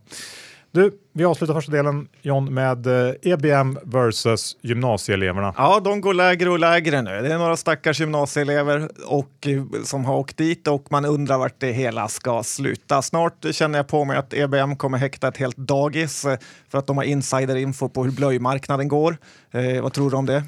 Du, 0.75 0.99
vi 1.12 1.25
avslutar 1.25 1.55
första 1.55 1.73
delen 1.73 2.09
John 2.23 2.55
med 2.55 2.87
eh, 2.87 3.14
EBM 3.23 3.79
versus 3.83 4.57
gymnasieeleverna. 4.61 5.55
Ja, 5.57 5.81
de 5.81 6.00
går 6.00 6.14
lägre 6.14 6.50
och 6.50 6.59
lägre 6.59 7.02
nu. 7.02 7.11
Det 7.23 7.35
är 7.35 7.38
några 7.38 7.57
stackars 7.57 8.00
gymnasieelever 8.00 8.88
och, 9.07 9.47
eh, 9.47 9.83
som 9.85 10.05
har 10.05 10.17
åkt 10.17 10.37
dit 10.37 10.69
och 10.69 10.87
man 10.91 11.05
undrar 11.05 11.38
vart 11.38 11.61
det 11.61 11.73
hela 11.73 12.09
ska 12.09 12.43
sluta. 12.43 13.02
Snart 13.02 13.45
känner 13.50 13.79
jag 13.79 13.88
på 13.88 14.05
mig 14.05 14.17
att 14.17 14.35
EBM 14.35 14.76
kommer 14.76 14.99
häkta 14.99 15.29
ett 15.29 15.37
helt 15.37 15.57
dagis 15.57 16.25
eh, 16.25 16.38
för 16.69 16.79
att 16.79 16.87
de 16.87 16.97
har 16.97 17.05
insiderinfo 17.05 17.88
på 17.88 18.05
hur 18.05 18.12
blöjmarknaden 18.12 18.88
går. 18.88 19.17
Eh, 19.50 19.83
vad 19.83 19.93
tror 19.93 20.11
du 20.11 20.17
om 20.17 20.26
det? 20.26 20.43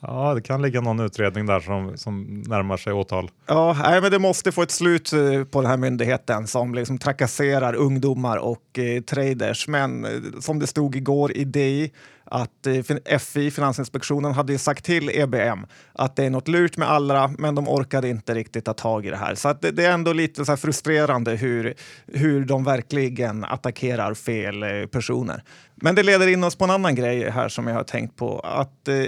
Ja, 0.00 0.34
det 0.34 0.40
kan 0.40 0.62
ligga 0.62 0.80
någon 0.80 1.00
utredning 1.00 1.46
där 1.46 1.60
som, 1.60 1.96
som 1.96 2.42
närmar 2.46 2.76
sig 2.76 2.92
åtal. 2.92 3.30
Ja, 3.46 3.76
nej, 3.82 4.00
men 4.00 4.10
det 4.10 4.18
måste 4.18 4.52
få 4.52 4.62
ett 4.62 4.70
slut 4.70 5.12
eh, 5.12 5.44
på 5.44 5.60
den 5.60 5.70
här 5.70 5.76
myndigheten 5.76 6.46
som 6.46 6.74
liksom 6.74 6.98
trakasserar 6.98 7.74
ungdomar 7.74 8.36
och 8.36 8.78
eh, 8.78 9.02
traders. 9.02 9.68
Men 9.68 10.04
eh, 10.04 10.10
som 10.40 10.58
det 10.58 10.66
stod 10.66 10.96
igår 10.96 11.32
i 11.32 11.44
DI 11.44 11.92
att 12.24 12.66
eh, 12.66 13.18
FI, 13.18 13.50
Finansinspektionen, 13.50 14.32
hade 14.32 14.58
sagt 14.58 14.84
till 14.84 15.10
EBM 15.10 15.66
att 15.92 16.16
det 16.16 16.24
är 16.24 16.30
något 16.30 16.48
lurt 16.48 16.76
med 16.76 16.90
Allra, 16.90 17.30
men 17.38 17.54
de 17.54 17.68
orkade 17.68 18.08
inte 18.08 18.34
riktigt 18.34 18.64
ta 18.64 18.74
tag 18.74 19.06
i 19.06 19.10
det 19.10 19.16
här. 19.16 19.34
Så 19.34 19.54
det, 19.60 19.70
det, 19.70 19.84
är 19.84 19.92
ändå 19.92 20.12
lite 20.12 20.44
så 20.44 20.56
frustrerande 20.56 21.30
hur, 21.30 21.74
hur 22.06 22.44
de 22.44 22.64
verkligen 22.64 23.44
attackerar 23.44 24.14
fel 24.14 24.62
eh, 24.62 24.86
personer. 24.86 25.42
Men 25.74 25.94
det 25.94 26.02
leder 26.02 26.26
in 26.26 26.44
oss 26.44 26.56
på 26.56 26.64
en 26.64 26.70
annan 26.70 26.94
grej 26.94 27.30
här 27.30 27.48
som 27.48 27.66
jag 27.66 27.74
har 27.74 27.84
tänkt 27.84 28.16
på. 28.16 28.40
Att 28.40 28.88
Eh, 28.88 29.06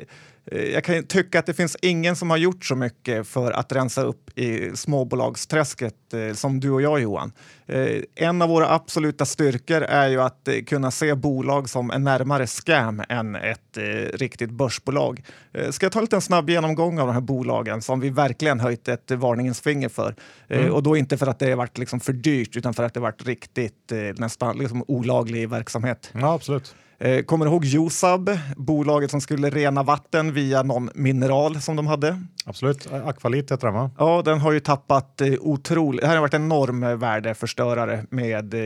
jag 0.50 0.84
kan 0.84 1.02
tycka 1.04 1.38
att 1.38 1.46
det 1.46 1.54
finns 1.54 1.76
ingen 1.82 2.16
som 2.16 2.30
har 2.30 2.36
gjort 2.36 2.64
så 2.64 2.74
mycket 2.74 3.26
för 3.26 3.52
att 3.52 3.72
rensa 3.72 4.02
upp 4.02 4.38
i 4.38 4.76
småbolagsträsket 4.76 6.14
eh, 6.14 6.32
som 6.34 6.60
du 6.60 6.70
och 6.70 6.82
jag 6.82 7.00
Johan. 7.00 7.32
Eh, 7.66 8.02
en 8.14 8.42
av 8.42 8.48
våra 8.48 8.70
absoluta 8.70 9.24
styrkor 9.24 9.82
är 9.82 10.08
ju 10.08 10.20
att 10.20 10.48
kunna 10.66 10.90
se 10.90 11.14
bolag 11.14 11.68
som 11.68 11.90
är 11.90 11.98
närmare 11.98 12.46
scam 12.46 13.02
än 13.08 13.36
ett 13.36 13.78
riktigt 14.14 14.50
börsbolag. 14.50 15.22
Ska 15.70 15.86
jag 15.86 15.92
ta 15.92 15.98
en 15.98 16.04
liten 16.04 16.20
snabb 16.20 16.50
genomgång 16.50 16.98
av 16.98 17.06
de 17.06 17.12
här 17.12 17.20
bolagen 17.20 17.82
som 17.82 18.00
vi 18.00 18.10
verkligen 18.10 18.60
höjt 18.60 18.88
ett 18.88 19.10
varningens 19.10 19.60
finger 19.60 19.88
för? 19.88 20.14
Mm. 20.48 20.72
Och 20.72 20.82
då 20.82 20.96
inte 20.96 21.18
för 21.18 21.26
att 21.26 21.38
det 21.38 21.54
varit 21.54 21.78
liksom 21.78 22.00
för 22.00 22.12
dyrt 22.12 22.56
utan 22.56 22.74
för 22.74 22.82
att 22.82 22.94
det 22.94 23.00
varit 23.00 23.26
riktigt 23.26 23.92
nästan 24.16 24.58
liksom 24.58 24.84
olaglig 24.88 25.48
verksamhet. 25.48 26.10
Ja, 26.12 26.34
absolut. 26.34 26.74
Eh, 27.00 27.22
kommer 27.22 27.44
du 27.44 27.50
ihåg 27.50 27.64
Josab, 27.64 28.38
bolaget 28.56 29.10
som 29.10 29.20
skulle 29.20 29.50
rena 29.50 29.82
vatten 29.82 30.32
via 30.32 30.62
någon 30.62 30.90
mineral 30.94 31.60
som 31.60 31.76
de 31.76 31.86
hade? 31.86 32.22
Absolut, 32.44 32.92
Aqualit 32.92 33.52
heter 33.52 33.66
den 33.66 33.74
va? 33.74 33.90
Ja, 33.98 34.22
den 34.24 34.40
har 34.40 34.52
ju 34.52 34.60
tappat 34.60 35.20
eh, 35.20 35.32
otroligt. 35.40 36.00
Det 36.00 36.06
här 36.06 36.14
har 36.14 36.20
varit 36.20 36.34
en 36.34 36.44
enorm 36.44 36.98
värdeförstörare 36.98 38.04
med 38.10 38.54
eh, 38.54 38.60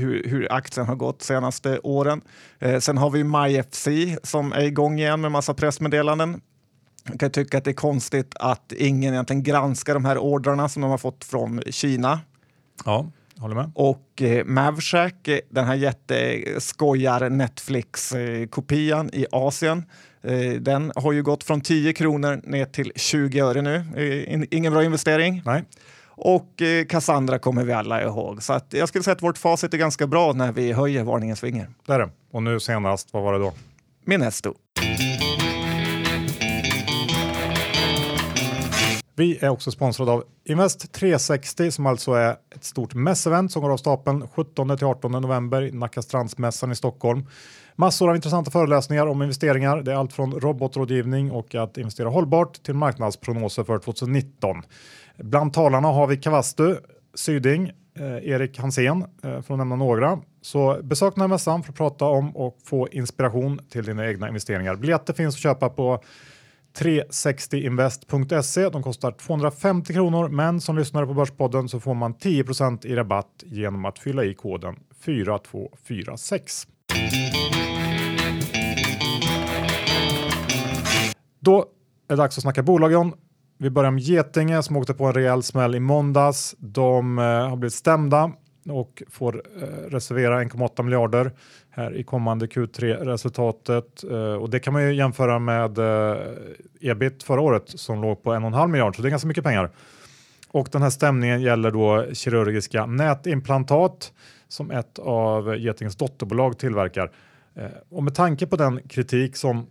hur, 0.00 0.28
hur, 0.28 0.52
aktien 0.52 0.86
har 0.86 0.94
gått 0.94 1.22
senaste 1.22 1.78
åren. 1.78 2.20
Eh, 2.58 2.78
sen 2.78 2.98
har 2.98 3.10
vi 3.10 3.24
MyFC 3.24 3.88
som 4.22 4.52
är 4.52 4.62
igång 4.62 4.98
igen 4.98 5.20
med 5.20 5.32
massa 5.32 5.54
pressmeddelanden. 5.54 6.40
Jag 7.04 7.20
kan 7.20 7.30
tycka 7.30 7.58
att 7.58 7.64
det 7.64 7.70
är 7.70 7.74
konstigt 7.74 8.34
att 8.40 8.72
ingen 8.72 9.14
egentligen 9.14 9.42
granskar 9.42 9.94
de 9.94 10.04
här 10.04 10.18
ordrarna 10.18 10.68
som 10.68 10.82
de 10.82 10.90
har 10.90 10.98
fått 10.98 11.24
från 11.24 11.62
Kina. 11.70 12.20
Ja. 12.84 13.06
Håller 13.42 13.54
med. 13.54 13.70
Och 13.74 14.22
eh, 14.22 14.44
Mavshack, 14.44 15.28
eh, 15.28 15.38
den 15.50 15.64
här 15.64 15.74
jätteskojar 15.74 17.30
Netflix-kopian 17.30 19.10
i 19.12 19.26
Asien, 19.32 19.84
eh, 20.22 20.50
den 20.50 20.92
har 20.96 21.12
ju 21.12 21.22
gått 21.22 21.44
från 21.44 21.60
10 21.60 21.92
kronor 21.92 22.40
ner 22.44 22.64
till 22.64 22.92
20 22.96 23.40
öre 23.40 23.62
nu. 23.62 23.74
Eh, 23.96 24.42
ingen 24.50 24.72
bra 24.72 24.84
investering. 24.84 25.42
Nej. 25.44 25.64
Och 26.06 26.62
eh, 26.62 26.84
Cassandra 26.84 27.38
kommer 27.38 27.64
vi 27.64 27.72
alla 27.72 28.02
ihåg. 28.02 28.42
Så 28.42 28.60
jag 28.70 28.88
skulle 28.88 29.04
säga 29.04 29.12
att 29.12 29.22
vårt 29.22 29.38
facit 29.38 29.74
är 29.74 29.78
ganska 29.78 30.06
bra 30.06 30.32
när 30.32 30.52
vi 30.52 30.72
höjer 30.72 31.04
varningens 31.04 31.40
finger. 31.40 31.68
Det 31.86 31.92
är 31.92 31.98
det. 31.98 32.10
Och 32.32 32.42
nu 32.42 32.60
senast, 32.60 33.08
vad 33.12 33.22
var 33.22 33.32
det 33.32 33.38
då? 33.38 33.52
Minesto. 34.04 34.54
Vi 39.16 39.38
är 39.40 39.48
också 39.48 39.70
sponsrade 39.70 40.10
av 40.10 40.24
Invest 40.44 40.92
360 40.92 41.70
som 41.70 41.86
alltså 41.86 42.12
är 42.12 42.36
ett 42.54 42.64
stort 42.64 42.94
mässevent 42.94 43.52
som 43.52 43.62
går 43.62 43.72
av 43.72 43.76
stapeln 43.76 44.28
17 44.28 44.76
till 44.76 44.86
18 44.86 45.12
november 45.12 45.62
i 45.62 45.72
Nacka 45.72 46.02
Strandsmässan 46.02 46.72
i 46.72 46.74
Stockholm. 46.74 47.26
Massor 47.76 48.10
av 48.10 48.16
intressanta 48.16 48.50
föreläsningar 48.50 49.06
om 49.06 49.22
investeringar. 49.22 49.82
Det 49.82 49.92
är 49.92 49.96
allt 49.96 50.12
från 50.12 50.40
robotrådgivning 50.40 51.30
och 51.30 51.54
att 51.54 51.78
investera 51.78 52.08
hållbart 52.08 52.62
till 52.62 52.74
marknadsprognoser 52.74 53.64
för 53.64 53.78
2019. 53.78 54.62
Bland 55.18 55.54
talarna 55.54 55.88
har 55.88 56.06
vi 56.06 56.16
Kavastu, 56.16 56.76
Syding, 57.14 57.72
eh, 57.98 58.30
Erik 58.30 58.58
Hansén 58.58 59.04
eh, 59.22 59.42
för 59.42 59.54
att 59.54 59.58
nämna 59.58 59.76
några. 59.76 60.18
Så 60.42 60.78
besök 60.82 61.14
den 61.14 61.20
här 61.20 61.28
mässan 61.28 61.62
för 61.62 61.72
att 61.72 61.78
prata 61.78 62.04
om 62.04 62.36
och 62.36 62.58
få 62.64 62.88
inspiration 62.88 63.60
till 63.70 63.84
dina 63.84 64.08
egna 64.08 64.28
investeringar. 64.28 64.76
Biljetter 64.76 65.12
finns 65.12 65.34
att 65.34 65.40
köpa 65.40 65.68
på 65.68 66.02
360invest.se. 66.78 68.68
De 68.68 68.82
kostar 68.82 69.12
250 69.12 69.92
kronor, 69.92 70.28
men 70.28 70.60
som 70.60 70.78
lyssnare 70.78 71.06
på 71.06 71.14
Börspodden 71.14 71.68
så 71.68 71.80
får 71.80 71.94
man 71.94 72.14
10% 72.14 72.86
i 72.86 72.94
rabatt 72.94 73.42
genom 73.46 73.84
att 73.84 73.98
fylla 73.98 74.24
i 74.24 74.34
koden 74.34 74.76
4246. 75.00 76.66
Då 81.40 81.58
är 81.60 81.64
det 82.08 82.16
dags 82.16 82.38
att 82.38 82.42
snacka 82.42 82.62
bolagen. 82.62 83.12
Vi 83.58 83.70
börjar 83.70 83.90
med 83.90 84.02
Getinge 84.02 84.62
som 84.62 84.76
åkte 84.76 84.94
på 84.94 85.04
en 85.04 85.12
rejäl 85.12 85.42
smäll 85.42 85.74
i 85.74 85.80
måndags. 85.80 86.54
De 86.58 87.18
eh, 87.18 87.24
har 87.24 87.56
blivit 87.56 87.74
stämda 87.74 88.32
och 88.68 89.02
får 89.10 89.42
eh, 89.62 89.66
reservera 89.90 90.44
1,8 90.44 90.82
miljarder 90.82 91.32
här 91.74 91.96
i 91.96 92.02
kommande 92.02 92.46
Q3-resultatet. 92.46 94.04
Eh, 94.10 94.34
och 94.34 94.50
det 94.50 94.60
kan 94.60 94.72
man 94.72 94.82
ju 94.82 94.94
jämföra 94.94 95.38
med 95.38 95.78
eh, 95.78 96.16
ebit 96.80 97.22
förra 97.22 97.40
året 97.40 97.62
som 97.66 98.02
låg 98.02 98.22
på 98.22 98.32
1,5 98.32 98.68
miljard, 98.68 98.96
så 98.96 99.02
det 99.02 99.08
är 99.08 99.10
ganska 99.10 99.28
mycket 99.28 99.44
pengar. 99.44 99.70
Och 100.48 100.68
den 100.72 100.82
här 100.82 100.90
stämningen 100.90 101.42
gäller 101.42 101.70
då 101.70 102.14
kirurgiska 102.14 102.86
nätimplantat 102.86 104.12
som 104.48 104.70
ett 104.70 104.98
av 104.98 105.56
Getings 105.56 105.96
dotterbolag 105.96 106.58
tillverkar. 106.58 107.12
Eh, 107.54 107.66
och 107.88 108.04
med 108.04 108.14
tanke 108.14 108.46
på 108.46 108.56
den 108.56 108.80
kritik 108.88 109.36
som 109.36 109.66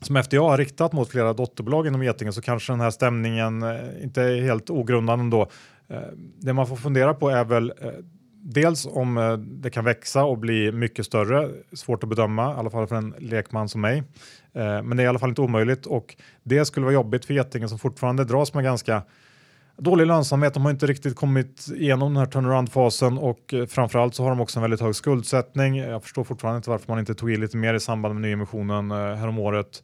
som 0.00 0.16
FDA 0.16 0.40
har 0.40 0.58
riktat 0.58 0.92
mot 0.92 1.08
flera 1.08 1.32
dotterbolag 1.32 1.86
inom 1.86 2.02
Getinge 2.02 2.32
så 2.32 2.42
kanske 2.42 2.72
den 2.72 2.80
här 2.80 2.90
stämningen 2.90 3.64
inte 4.02 4.22
är 4.22 4.42
helt 4.42 4.70
ogrundad 4.70 5.20
ändå. 5.20 5.50
Det 6.38 6.52
man 6.52 6.66
får 6.66 6.76
fundera 6.76 7.14
på 7.14 7.28
är 7.28 7.44
väl 7.44 7.72
dels 8.50 8.86
om 8.86 9.18
eh, 9.18 9.36
det 9.36 9.70
kan 9.70 9.84
växa 9.84 10.24
och 10.24 10.38
bli 10.38 10.72
mycket 10.72 11.06
större, 11.06 11.50
svårt 11.72 12.02
att 12.02 12.08
bedöma, 12.08 12.54
i 12.54 12.56
alla 12.56 12.70
fall 12.70 12.86
för 12.86 12.96
en 12.96 13.14
lekman 13.18 13.68
som 13.68 13.80
mig. 13.80 13.98
Eh, 14.52 14.82
men 14.82 14.96
det 14.96 15.02
är 15.02 15.04
i 15.04 15.08
alla 15.08 15.18
fall 15.18 15.28
inte 15.28 15.40
omöjligt 15.40 15.86
och 15.86 16.16
det 16.42 16.64
skulle 16.64 16.84
vara 16.84 16.94
jobbigt 16.94 17.24
för 17.24 17.34
Getinge 17.34 17.68
som 17.68 17.78
fortfarande 17.78 18.24
dras 18.24 18.54
med 18.54 18.64
ganska 18.64 19.02
dålig 19.76 20.06
lönsamhet. 20.06 20.54
De 20.54 20.62
har 20.62 20.70
inte 20.70 20.86
riktigt 20.86 21.16
kommit 21.16 21.66
igenom 21.76 22.14
den 22.14 22.20
här 22.20 22.30
turnaround-fasen 22.30 23.18
och 23.18 23.54
eh, 23.54 23.66
framförallt 23.66 24.14
så 24.14 24.22
har 24.22 24.30
de 24.30 24.40
också 24.40 24.58
en 24.58 24.62
väldigt 24.62 24.80
hög 24.80 24.94
skuldsättning. 24.94 25.76
Jag 25.76 26.02
förstår 26.02 26.24
fortfarande 26.24 26.56
inte 26.56 26.70
varför 26.70 26.92
man 26.92 26.98
inte 26.98 27.14
tog 27.14 27.30
i 27.30 27.36
lite 27.36 27.56
mer 27.56 27.74
i 27.74 27.80
samband 27.80 28.14
med 28.14 28.22
nyemissionen 28.22 28.90
häromåret. 28.90 29.82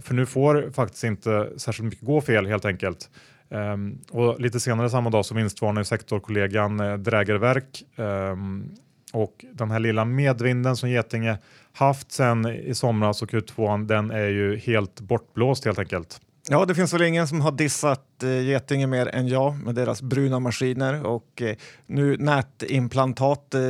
För 0.00 0.14
nu 0.14 0.26
får 0.26 0.70
faktiskt 0.72 1.04
inte 1.04 1.50
särskilt 1.56 1.84
mycket 1.84 2.06
gå 2.06 2.20
fel 2.20 2.46
helt 2.46 2.64
enkelt. 2.64 3.10
Um, 3.48 3.98
och 4.10 4.40
lite 4.40 4.60
senare 4.60 4.90
samma 4.90 5.10
dag 5.10 5.26
så 5.26 5.34
vinstvarnar 5.34 5.82
sektorkollegan 5.82 6.80
eh, 6.80 6.94
Drägerverk 6.94 7.82
um, 7.96 8.04
ehm, 8.06 8.70
och 9.12 9.44
den 9.52 9.70
här 9.70 9.78
lilla 9.78 10.04
medvinden 10.04 10.76
som 10.76 10.90
Getinge 10.90 11.38
haft 11.72 12.12
sen 12.12 12.46
i 12.46 12.74
somras 12.74 13.22
och 13.22 13.30
Q2 13.30 13.86
den 13.86 14.10
är 14.10 14.26
ju 14.26 14.56
helt 14.56 15.00
bortblåst 15.00 15.64
helt 15.64 15.78
enkelt. 15.78 16.20
Ja, 16.48 16.64
det 16.64 16.74
finns 16.74 16.94
väl 16.94 17.02
ingen 17.02 17.28
som 17.28 17.40
har 17.40 17.52
dissat 17.52 18.22
eh, 18.22 18.40
Getinge 18.40 18.86
mer 18.86 19.06
än 19.06 19.28
jag 19.28 19.54
med 19.54 19.74
deras 19.74 20.02
bruna 20.02 20.40
maskiner 20.40 21.06
och 21.06 21.42
eh, 21.42 21.56
nu 21.86 22.16
nätimplantat 22.16 23.54
eh, 23.54 23.60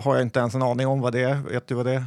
har 0.00 0.14
jag 0.14 0.22
inte 0.22 0.38
ens 0.38 0.54
en 0.54 0.62
aning 0.62 0.86
om 0.86 1.00
vad 1.00 1.12
det 1.12 1.22
är. 1.22 1.34
Vet 1.50 1.66
du 1.66 1.74
vad 1.74 1.86
det 1.86 1.94
är? 1.94 2.04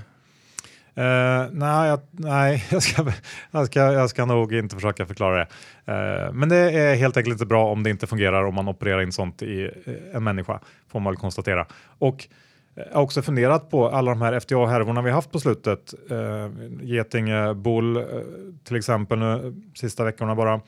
Uh, 0.98 1.48
nej, 1.51 1.89
jag, 1.89 2.00
nej 2.12 2.63
jag, 2.72 2.84
ska, 2.84 3.12
jag, 3.51 3.66
ska, 3.66 3.80
jag 3.80 4.10
ska 4.10 4.25
nog 4.25 4.54
inte 4.54 4.75
försöka 4.75 5.06
förklara 5.06 5.38
det. 5.38 5.48
Uh, 5.92 6.34
men 6.34 6.50
det 6.50 6.58
är 6.58 6.96
helt 6.96 7.18
enkelt 7.18 7.34
inte 7.34 7.46
bra 7.46 7.72
om 7.72 7.84
det 7.84 7.89
inte 7.89 8.08
fungerar 8.08 8.44
om 8.44 8.56
man 8.56 8.68
opererar 8.68 9.01
in 9.01 9.12
sånt 9.12 9.42
i 9.42 9.72
uh, 9.88 9.94
en 10.13 10.24
människa, 10.24 10.60
får 10.92 11.00
man 11.00 11.13
väl 11.13 11.20
konstatera. 11.20 11.66
Och 11.98 12.27
jag 12.75 12.94
har 12.94 13.01
också 13.01 13.22
funderat 13.22 13.70
på 13.70 13.89
alla 13.89 14.12
de 14.12 14.22
här 14.22 14.39
FDA-härvorna 14.39 15.01
vi 15.01 15.12
haft 15.12 15.32
på 15.32 15.39
slutet. 15.39 15.94
Uh, 16.12 16.50
Getinge, 16.82 17.54
Bull 17.54 18.06
till 18.63 18.75
exempel 18.75 19.20
nu 19.20 19.56
sista 19.75 20.04
veckorna 20.04 20.36
bara. 20.36 20.62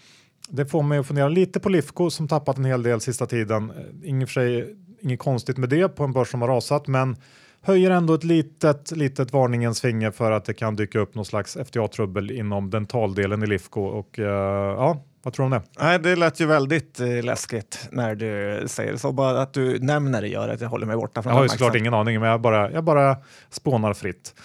Det 0.49 0.65
får 0.65 0.83
mig 0.83 0.99
att 0.99 1.07
fundera 1.07 1.27
lite 1.27 1.59
på 1.59 1.69
Lifco 1.69 2.09
som 2.09 2.27
tappat 2.27 2.57
en 2.57 2.65
hel 2.65 2.83
del 2.83 3.01
sista 3.01 3.25
tiden. 3.25 3.71
Inget, 4.03 4.29
för 4.29 4.33
sig, 4.33 4.75
inget 5.01 5.19
konstigt 5.19 5.57
med 5.57 5.69
det 5.69 5.89
på 5.89 6.03
en 6.03 6.13
börs 6.13 6.31
som 6.31 6.41
har 6.41 6.47
rasat, 6.47 6.87
men 6.87 7.15
höjer 7.61 7.91
ändå 7.91 8.13
ett 8.13 8.23
litet, 8.23 8.91
litet 8.91 9.33
varningens 9.33 9.81
finger 9.81 10.11
för 10.11 10.31
att 10.31 10.45
det 10.45 10.53
kan 10.53 10.75
dyka 10.75 10.99
upp 10.99 11.15
någon 11.15 11.25
slags 11.25 11.57
FDA-trubbel 11.57 12.31
inom 12.31 12.69
dentaldelen 12.69 13.43
i 13.43 13.47
Lifco. 13.47 13.81
Och 13.81 14.19
uh, 14.19 14.25
ja, 14.25 15.03
vad 15.23 15.33
tror 15.33 15.49
du 15.49 15.55
om 15.55 15.61
det? 15.61 15.83
Nej, 15.83 15.99
det 15.99 16.15
lät 16.15 16.39
ju 16.39 16.45
väldigt 16.45 16.99
eh, 16.99 17.23
läskigt 17.23 17.87
när 17.91 18.15
du 18.15 18.63
säger 18.67 18.97
så. 18.97 19.11
Bara 19.11 19.41
att 19.41 19.53
du 19.53 19.79
nämner 19.79 20.21
det 20.21 20.27
gör 20.27 20.49
att 20.49 20.61
jag 20.61 20.69
håller 20.69 20.85
mig 20.85 20.95
borta 20.95 21.23
från 21.23 21.29
Jag 21.29 21.37
har 21.37 21.43
ju 21.43 21.49
såklart 21.49 21.75
ingen 21.75 21.93
aning, 21.93 22.19
men 22.19 22.29
jag 22.29 22.41
bara, 22.41 22.71
jag 22.71 22.83
bara 22.83 23.17
spånar 23.49 23.93
fritt. 23.93 24.35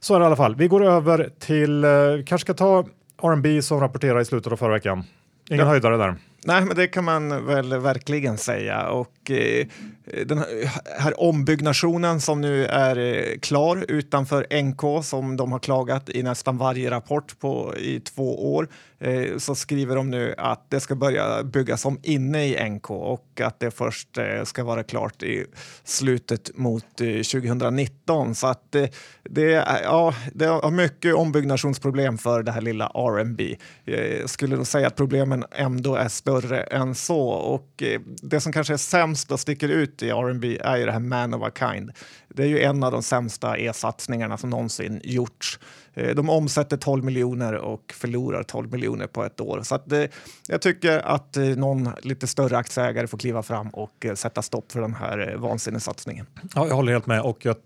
Så 0.00 0.14
är 0.14 0.18
det 0.18 0.24
i 0.24 0.26
alla 0.26 0.36
fall. 0.36 0.56
Vi 0.56 0.68
går 0.68 0.84
över 0.84 1.30
till, 1.38 1.84
eh, 1.84 1.90
kanske 2.26 2.38
ska 2.38 2.54
ta 2.54 2.86
R&B 3.22 3.62
som 3.62 3.80
rapporterar 3.80 4.20
i 4.20 4.24
slutet 4.24 4.52
av 4.52 4.56
förra 4.56 4.72
veckan. 4.72 5.04
Ingen 5.50 5.64
ja. 5.64 5.70
höjdare 5.70 5.96
där. 5.96 6.14
Nej, 6.44 6.64
men 6.64 6.76
det 6.76 6.86
kan 6.86 7.04
man 7.04 7.46
väl 7.46 7.78
verkligen 7.78 8.38
säga. 8.38 8.88
Och 8.88 9.30
eh, 9.30 9.66
den 10.26 10.44
här 10.98 11.20
ombyggnationen 11.20 12.20
som 12.20 12.40
nu 12.40 12.66
är 12.66 12.98
eh, 12.98 13.38
klar 13.38 13.84
utanför 13.88 14.62
NK 14.62 15.04
som 15.04 15.36
de 15.36 15.52
har 15.52 15.58
klagat 15.58 16.08
i 16.10 16.22
nästan 16.22 16.58
varje 16.58 16.90
rapport 16.90 17.38
på 17.38 17.74
i 17.76 18.00
två 18.00 18.54
år 18.54 18.68
eh, 18.98 19.36
så 19.38 19.54
skriver 19.54 19.96
de 19.96 20.10
nu 20.10 20.34
att 20.38 20.70
det 20.70 20.80
ska 20.80 20.94
börja 20.94 21.42
byggas 21.42 21.84
om 21.84 21.98
inne 22.02 22.46
i 22.46 22.70
NK 22.70 22.90
och 22.90 23.40
att 23.40 23.60
det 23.60 23.70
först 23.70 24.18
eh, 24.18 24.44
ska 24.44 24.64
vara 24.64 24.82
klart 24.82 25.22
i 25.22 25.44
slutet 25.84 26.50
mot 26.54 26.96
2019. 26.96 28.34
Så 28.34 28.46
att 28.46 28.76
det, 29.22 29.50
ja, 29.84 30.14
det 30.34 30.46
har 30.46 30.70
mycket 30.70 31.14
ombyggnationsproblem 31.14 32.18
för 32.18 32.42
det 32.42 32.52
här 32.52 32.60
lilla 32.60 32.86
R&B. 32.86 33.56
Jag 33.84 34.30
skulle 34.30 34.56
nog 34.56 34.66
säga 34.66 34.86
att 34.86 34.96
problemen 34.96 35.44
ändå 35.52 35.94
är 35.94 36.08
större 36.08 36.60
än 36.60 36.94
så 36.94 37.20
och 37.28 37.82
det 38.22 38.40
som 38.40 38.52
kanske 38.52 38.72
är 38.72 38.76
sämst 38.76 39.32
och 39.32 39.40
sticker 39.40 39.68
ut 39.68 39.97
i 40.02 40.10
R&B 40.10 40.58
är 40.60 40.76
ju 40.76 40.86
det 40.86 40.92
här 40.92 40.98
Man 41.00 41.34
of 41.34 41.42
a 41.42 41.50
Kind 41.58 41.90
Det 42.28 42.42
är 42.42 42.46
ju 42.46 42.60
en 42.60 42.82
av 42.82 42.92
de 42.92 43.02
sämsta 43.02 43.58
e-satsningarna 43.58 44.36
som 44.36 44.50
någonsin 44.50 45.00
gjorts. 45.04 45.58
Eh, 45.94 46.14
de 46.14 46.30
omsätter 46.30 46.76
12 46.76 47.04
miljoner 47.04 47.54
och 47.54 47.92
förlorar 47.96 48.42
12 48.42 48.72
miljoner 48.72 49.06
på 49.06 49.24
ett 49.24 49.40
år. 49.40 49.60
Så 49.62 49.74
att, 49.74 49.92
eh, 49.92 50.04
jag 50.48 50.62
tycker 50.62 50.98
att 50.98 51.36
eh, 51.36 51.44
någon 51.44 51.90
lite 52.02 52.26
större 52.26 52.58
aktieägare 52.58 53.06
får 53.06 53.18
kliva 53.18 53.42
fram 53.42 53.68
och 53.68 54.06
sätta 54.14 54.42
stopp 54.42 54.72
för 54.72 54.80
den 54.80 54.94
här 54.94 55.34
vansinnessatsningen. 55.38 56.26
Ja, 56.54 56.66
jag 56.68 56.74
håller 56.74 56.92
helt 56.92 57.06
med 57.06 57.20
och 57.22 57.44
jag 57.44 57.56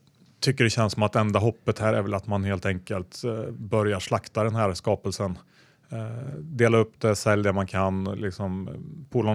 tycker 0.41 0.65
det 0.65 0.71
känns 0.71 0.93
som 0.93 1.03
att 1.03 1.17
enda 1.17 1.39
hoppet 1.39 1.79
här 1.79 1.95
är 1.95 2.03
väl 2.03 2.15
att 2.15 2.27
man 2.27 2.45
helt 2.45 2.67
enkelt 2.67 3.23
börjar 3.51 4.01
slakta 4.01 4.45
den 4.45 4.55
här 4.55 4.75
skapelsen. 4.75 5.39
Eh, 5.93 6.39
dela 6.39 6.79
upp 6.79 7.01
det, 7.01 7.17
sälj 7.17 7.43
det 7.43 7.53
man 7.53 7.67
kan. 7.67 8.05
Liksom, 8.05 8.69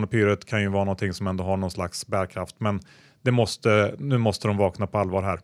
Pyret 0.10 0.46
kan 0.46 0.62
ju 0.62 0.68
vara 0.68 0.84
någonting 0.84 1.14
som 1.14 1.28
ändå 1.28 1.44
har 1.44 1.58
någon 1.58 1.72
slags 1.72 2.08
bärkraft, 2.08 2.56
men 2.60 2.80
det 3.22 3.32
måste, 3.32 3.96
nu 4.00 4.18
måste 4.18 4.48
de 4.48 4.58
vakna 4.58 4.88
på 4.88 4.98
allvar 4.98 5.24
här. 5.24 5.40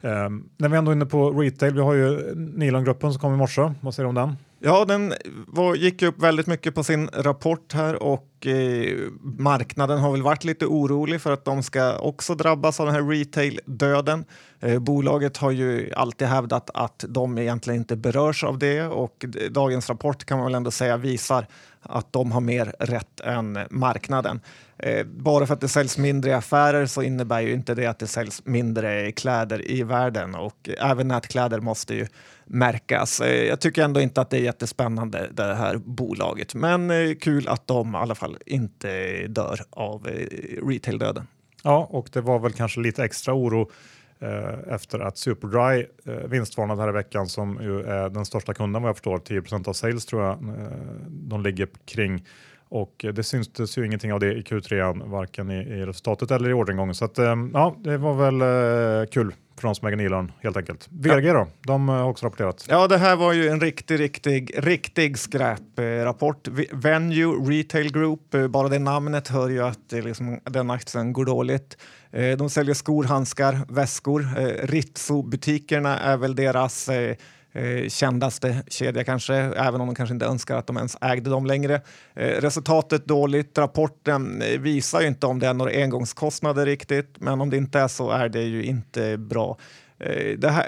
Eh, 0.00 0.30
när 0.56 0.68
vi 0.68 0.76
ändå 0.76 0.90
är 0.90 0.94
inne 0.96 1.06
på 1.06 1.30
retail, 1.30 1.74
vi 1.74 1.80
har 1.80 1.94
ju 1.94 2.34
Nilongruppen 2.34 3.12
som 3.12 3.20
kom 3.20 3.34
i 3.34 3.36
morse. 3.36 3.72
Vad 3.80 3.94
säger 3.94 4.04
du 4.04 4.08
om 4.08 4.14
den? 4.14 4.36
Ja, 4.62 4.84
den 4.84 5.14
var, 5.46 5.74
gick 5.74 6.02
upp 6.02 6.22
väldigt 6.22 6.46
mycket 6.46 6.74
på 6.74 6.84
sin 6.84 7.08
rapport 7.12 7.72
här 7.72 8.02
och 8.02 8.46
eh, 8.46 8.98
marknaden 9.22 9.98
har 9.98 10.12
väl 10.12 10.22
varit 10.22 10.44
lite 10.44 10.66
orolig 10.66 11.20
för 11.20 11.32
att 11.32 11.44
de 11.44 11.62
ska 11.62 11.98
också 11.98 12.34
drabbas 12.34 12.80
av 12.80 12.86
den 12.86 12.94
här 12.94 13.02
retail-döden. 13.02 14.24
Eh, 14.60 14.78
bolaget 14.78 15.36
har 15.36 15.50
ju 15.50 15.92
alltid 15.96 16.28
hävdat 16.28 16.70
att 16.74 17.04
de 17.08 17.38
egentligen 17.38 17.80
inte 17.80 17.96
berörs 17.96 18.44
av 18.44 18.58
det 18.58 18.82
och 18.82 19.24
dagens 19.50 19.88
rapport 19.88 20.24
kan 20.24 20.38
man 20.38 20.46
väl 20.46 20.54
ändå 20.54 20.70
säga 20.70 20.96
visar 20.96 21.46
att 21.82 22.12
de 22.12 22.32
har 22.32 22.40
mer 22.40 22.74
rätt 22.78 23.20
än 23.20 23.58
marknaden. 23.70 24.40
Eh, 24.78 25.06
bara 25.06 25.46
för 25.46 25.54
att 25.54 25.60
det 25.60 25.68
säljs 25.68 25.98
mindre 25.98 26.30
i 26.30 26.34
affärer 26.34 26.86
så 26.86 27.02
innebär 27.02 27.40
ju 27.40 27.52
inte 27.52 27.74
det 27.74 27.86
att 27.86 27.98
det 27.98 28.06
säljs 28.06 28.42
mindre 28.44 29.12
kläder 29.12 29.70
i 29.70 29.82
världen 29.82 30.34
och 30.34 30.70
även 30.78 31.08
nätkläder 31.08 31.60
måste 31.60 31.94
ju 31.94 32.06
märkas. 32.44 33.20
Eh, 33.20 33.44
jag 33.44 33.60
tycker 33.60 33.84
ändå 33.84 34.00
inte 34.00 34.20
att 34.20 34.30
det 34.30 34.36
är 34.36 34.42
jättespännande 34.42 35.28
det 35.32 35.54
här 35.54 35.76
bolaget, 35.76 36.54
men 36.54 36.90
eh, 36.90 37.14
kul 37.20 37.48
att 37.48 37.66
de 37.66 37.94
i 37.94 37.98
alla 37.98 38.14
fall 38.14 38.38
inte 38.46 39.26
dör 39.26 39.60
av 39.70 40.08
eh, 40.08 40.66
retaildöden. 40.66 41.26
Ja, 41.62 41.88
och 41.90 42.08
det 42.12 42.20
var 42.20 42.38
väl 42.38 42.52
kanske 42.52 42.80
lite 42.80 43.04
extra 43.04 43.34
oro 43.34 43.70
efter 44.66 44.98
att 44.98 45.18
Superdry 45.18 45.86
eh, 46.06 46.14
vinstvarnade 46.14 46.82
här 46.82 46.88
i 46.88 46.92
veckan 46.92 47.26
som 47.26 47.58
ju 47.62 47.82
är 47.82 48.08
den 48.08 48.24
största 48.24 48.54
kunden 48.54 48.82
vad 48.82 48.88
jag 48.88 48.96
förstår, 48.96 49.18
10% 49.18 49.68
av 49.68 49.72
sales 49.72 50.06
tror 50.06 50.22
jag 50.22 50.32
eh, 50.32 50.66
de 51.08 51.42
ligger 51.42 51.68
kring 51.84 52.24
och 52.70 53.04
det 53.14 53.22
syntes 53.22 53.78
ju 53.78 53.86
ingenting 53.86 54.12
av 54.12 54.20
det 54.20 54.32
i 54.32 54.42
Q3, 54.42 55.10
varken 55.10 55.50
i, 55.50 55.54
i 55.54 55.86
resultatet 55.86 56.30
eller 56.30 56.50
i 56.50 56.52
orderingången. 56.52 56.94
Så 56.94 57.04
att, 57.04 57.18
eh, 57.18 57.34
ja, 57.52 57.76
det 57.78 57.98
var 57.98 58.14
väl 58.14 58.40
eh, 58.40 59.10
kul 59.10 59.34
för 59.60 59.68
de 59.68 59.74
som 59.74 59.88
äger 59.88 59.96
Nilörn 59.96 60.32
helt 60.40 60.56
enkelt. 60.56 60.88
VRG 60.90 61.26
ja. 61.26 61.34
då, 61.34 61.46
de 61.60 61.88
har 61.88 62.04
också 62.04 62.26
rapporterat. 62.26 62.66
Ja, 62.68 62.86
det 62.86 62.98
här 62.98 63.16
var 63.16 63.32
ju 63.32 63.48
en 63.48 63.60
riktig, 63.60 64.00
riktig, 64.00 64.50
riktig 64.56 65.18
skräprapport. 65.18 66.48
Venue 66.72 67.50
Retail 67.50 67.92
Group, 67.92 68.34
eh, 68.34 68.48
bara 68.48 68.68
det 68.68 68.78
namnet 68.78 69.28
hör 69.28 69.48
ju 69.48 69.62
att 69.62 69.90
det 69.90 70.02
liksom, 70.02 70.40
den 70.44 70.70
aktien 70.70 71.12
går 71.12 71.24
dåligt. 71.24 71.76
Eh, 72.12 72.36
de 72.36 72.50
säljer 72.50 72.74
skor, 72.74 73.04
handskar, 73.04 73.58
väskor. 73.68 74.26
Eh, 74.38 74.66
Ritzo-butikerna 74.66 75.98
är 75.98 76.16
väl 76.16 76.34
deras 76.34 76.88
eh, 76.88 77.16
eh, 77.52 77.88
kändaste 77.88 78.62
kedja 78.68 79.04
kanske, 79.04 79.34
även 79.34 79.80
om 79.80 79.86
de 79.86 79.94
kanske 79.94 80.14
inte 80.14 80.26
önskar 80.26 80.56
att 80.56 80.66
de 80.66 80.76
ens 80.76 80.96
ägde 81.00 81.30
dem 81.30 81.46
längre. 81.46 81.74
Eh, 82.14 82.40
resultatet 82.40 83.06
dåligt. 83.06 83.58
Rapporten 83.58 84.42
visar 84.58 85.00
ju 85.00 85.06
inte 85.06 85.26
om 85.26 85.38
det 85.38 85.46
är 85.46 85.54
några 85.54 85.72
engångskostnader 85.72 86.66
riktigt, 86.66 87.14
men 87.18 87.40
om 87.40 87.50
det 87.50 87.56
inte 87.56 87.80
är 87.80 87.88
så 87.88 88.10
är 88.10 88.28
det 88.28 88.42
ju 88.42 88.64
inte 88.64 89.16
bra. 89.16 89.58
Eh, 89.98 90.38
det 90.38 90.50
här 90.50 90.66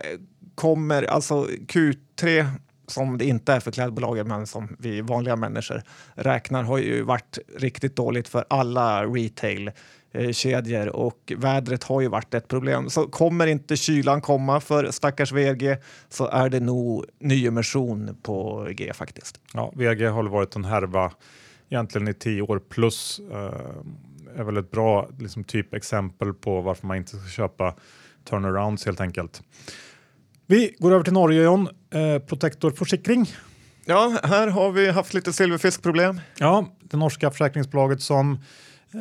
kommer, 0.55 1.03
alltså 1.03 1.47
Q3 1.69 2.47
som 2.87 3.19
det 3.19 3.25
inte 3.25 3.53
är 3.53 3.61
för 3.61 3.71
klädbolagen 3.71 4.29
men 4.29 4.47
som 4.47 4.77
vi 4.79 5.01
vanliga 5.01 5.37
människor 5.37 5.83
räknar 6.15 6.63
har 6.63 6.79
ju 6.79 7.03
varit 7.03 7.39
riktigt 7.57 7.97
dåligt 7.97 8.29
för 8.29 8.45
alla 8.51 9.05
retail-kedjor 9.05 10.89
och 10.89 11.33
vädret 11.37 11.85
har 11.85 12.01
ju 12.01 12.09
varit 12.09 12.35
ett 12.35 12.49
problem. 12.49 12.91
Så 12.91 13.07
kommer 13.07 13.47
inte 13.47 13.77
kylan 13.77 14.21
komma 14.21 14.61
för 14.61 14.91
stackars 14.91 15.33
VG 15.33 15.77
så 16.09 16.27
är 16.27 16.49
det 16.49 16.61
nog 16.61 17.05
nyemission 17.19 18.17
på 18.23 18.69
G 18.71 18.93
faktiskt. 18.95 19.41
Ja, 19.55 19.73
VG 19.77 20.07
har 20.07 20.25
varit 20.25 20.57
en 20.57 20.65
härva 20.65 21.13
egentligen 21.69 22.09
i 22.09 22.15
tio 22.15 22.43
år 22.43 22.59
plus. 22.69 23.21
Eh, 23.33 23.73
är 24.37 24.45
väl 24.45 24.57
ett 24.57 24.71
bra 24.71 25.09
liksom, 25.19 25.45
typexempel 25.45 26.35
på 26.35 26.61
varför 26.61 26.87
man 26.87 26.97
inte 26.97 27.17
ska 27.17 27.29
köpa 27.29 27.75
turnarounds 28.25 28.87
helt 28.87 29.01
enkelt. 29.01 29.43
Vi 30.53 30.75
går 30.79 30.93
över 30.93 31.05
till 31.05 31.13
Norge 31.13 31.43
John. 31.43 31.69
Eh, 31.91 32.19
Protector 32.19 32.71
Försäkring. 32.71 33.31
Ja, 33.85 34.19
här 34.23 34.49
har 34.49 34.71
vi 34.71 34.91
haft 34.91 35.15
lite 35.15 35.33
silverfiskproblem. 35.33 36.21
Ja, 36.39 36.67
det 36.81 36.97
norska 36.97 37.31
försäkringsbolaget 37.31 38.01
som 38.03 38.39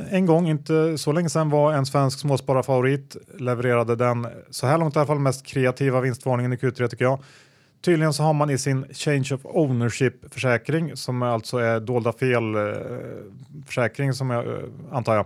en 0.09 0.25
gång, 0.25 0.47
inte 0.47 0.97
så 0.97 1.11
länge 1.11 1.29
sedan, 1.29 1.49
var 1.49 1.73
en 1.73 1.85
svensk 1.85 2.19
småspararfavorit. 2.19 3.15
Levererade 3.37 3.95
den, 3.95 4.27
så 4.49 4.67
här 4.67 4.77
långt 4.77 4.95
i 4.95 4.99
alla 4.99 5.07
fall, 5.07 5.19
mest 5.19 5.45
kreativa 5.45 6.01
vinstvarningen 6.01 6.53
i 6.53 6.55
Q3 6.55 6.87
tycker 6.87 7.05
jag. 7.05 7.19
Tydligen 7.81 8.13
så 8.13 8.23
har 8.23 8.33
man 8.33 8.49
i 8.49 8.57
sin 8.57 8.85
Change 8.93 9.29
of 9.31 9.41
Ownership-försäkring, 9.43 10.95
som 10.97 11.21
alltså 11.21 11.57
är 11.57 11.79
dolda 11.79 12.13
fel-försäkring 12.13 14.07
eh, 14.07 14.13
som 14.13 14.29
jag 14.29 14.47
eh, 14.47 14.59
antar 14.91 15.15
jag, 15.15 15.25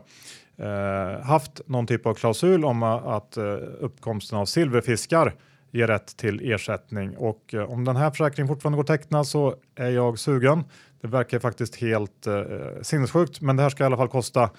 eh, 0.57 1.21
haft 1.21 1.61
någon 1.65 1.87
typ 1.87 2.05
av 2.05 2.13
klausul 2.13 2.65
om 2.65 2.83
att 2.83 3.37
uppkomsten 3.79 4.37
av 4.37 4.45
silverfiskar 4.45 5.33
ger 5.75 5.87
rätt 5.87 6.17
till 6.17 6.51
ersättning. 6.51 7.17
Och 7.17 7.53
eh, 7.53 7.71
om 7.71 7.85
den 7.85 7.95
här 7.95 8.09
försäkringen 8.09 8.47
fortfarande 8.47 8.75
går 8.75 8.83
att 8.83 9.01
teckna 9.01 9.23
så 9.23 9.55
är 9.75 9.89
jag 9.89 10.19
sugen. 10.19 10.63
Det 11.01 11.07
verkar 11.07 11.39
faktiskt 11.39 11.75
helt 11.75 12.27
eh, 12.27 12.43
sinnessjukt, 12.81 13.41
men 13.41 13.55
det 13.55 13.63
här 13.63 13.69
ska 13.69 13.83
i 13.83 13.85
alla 13.85 13.97
fall 13.97 14.07
kosta 14.07 14.49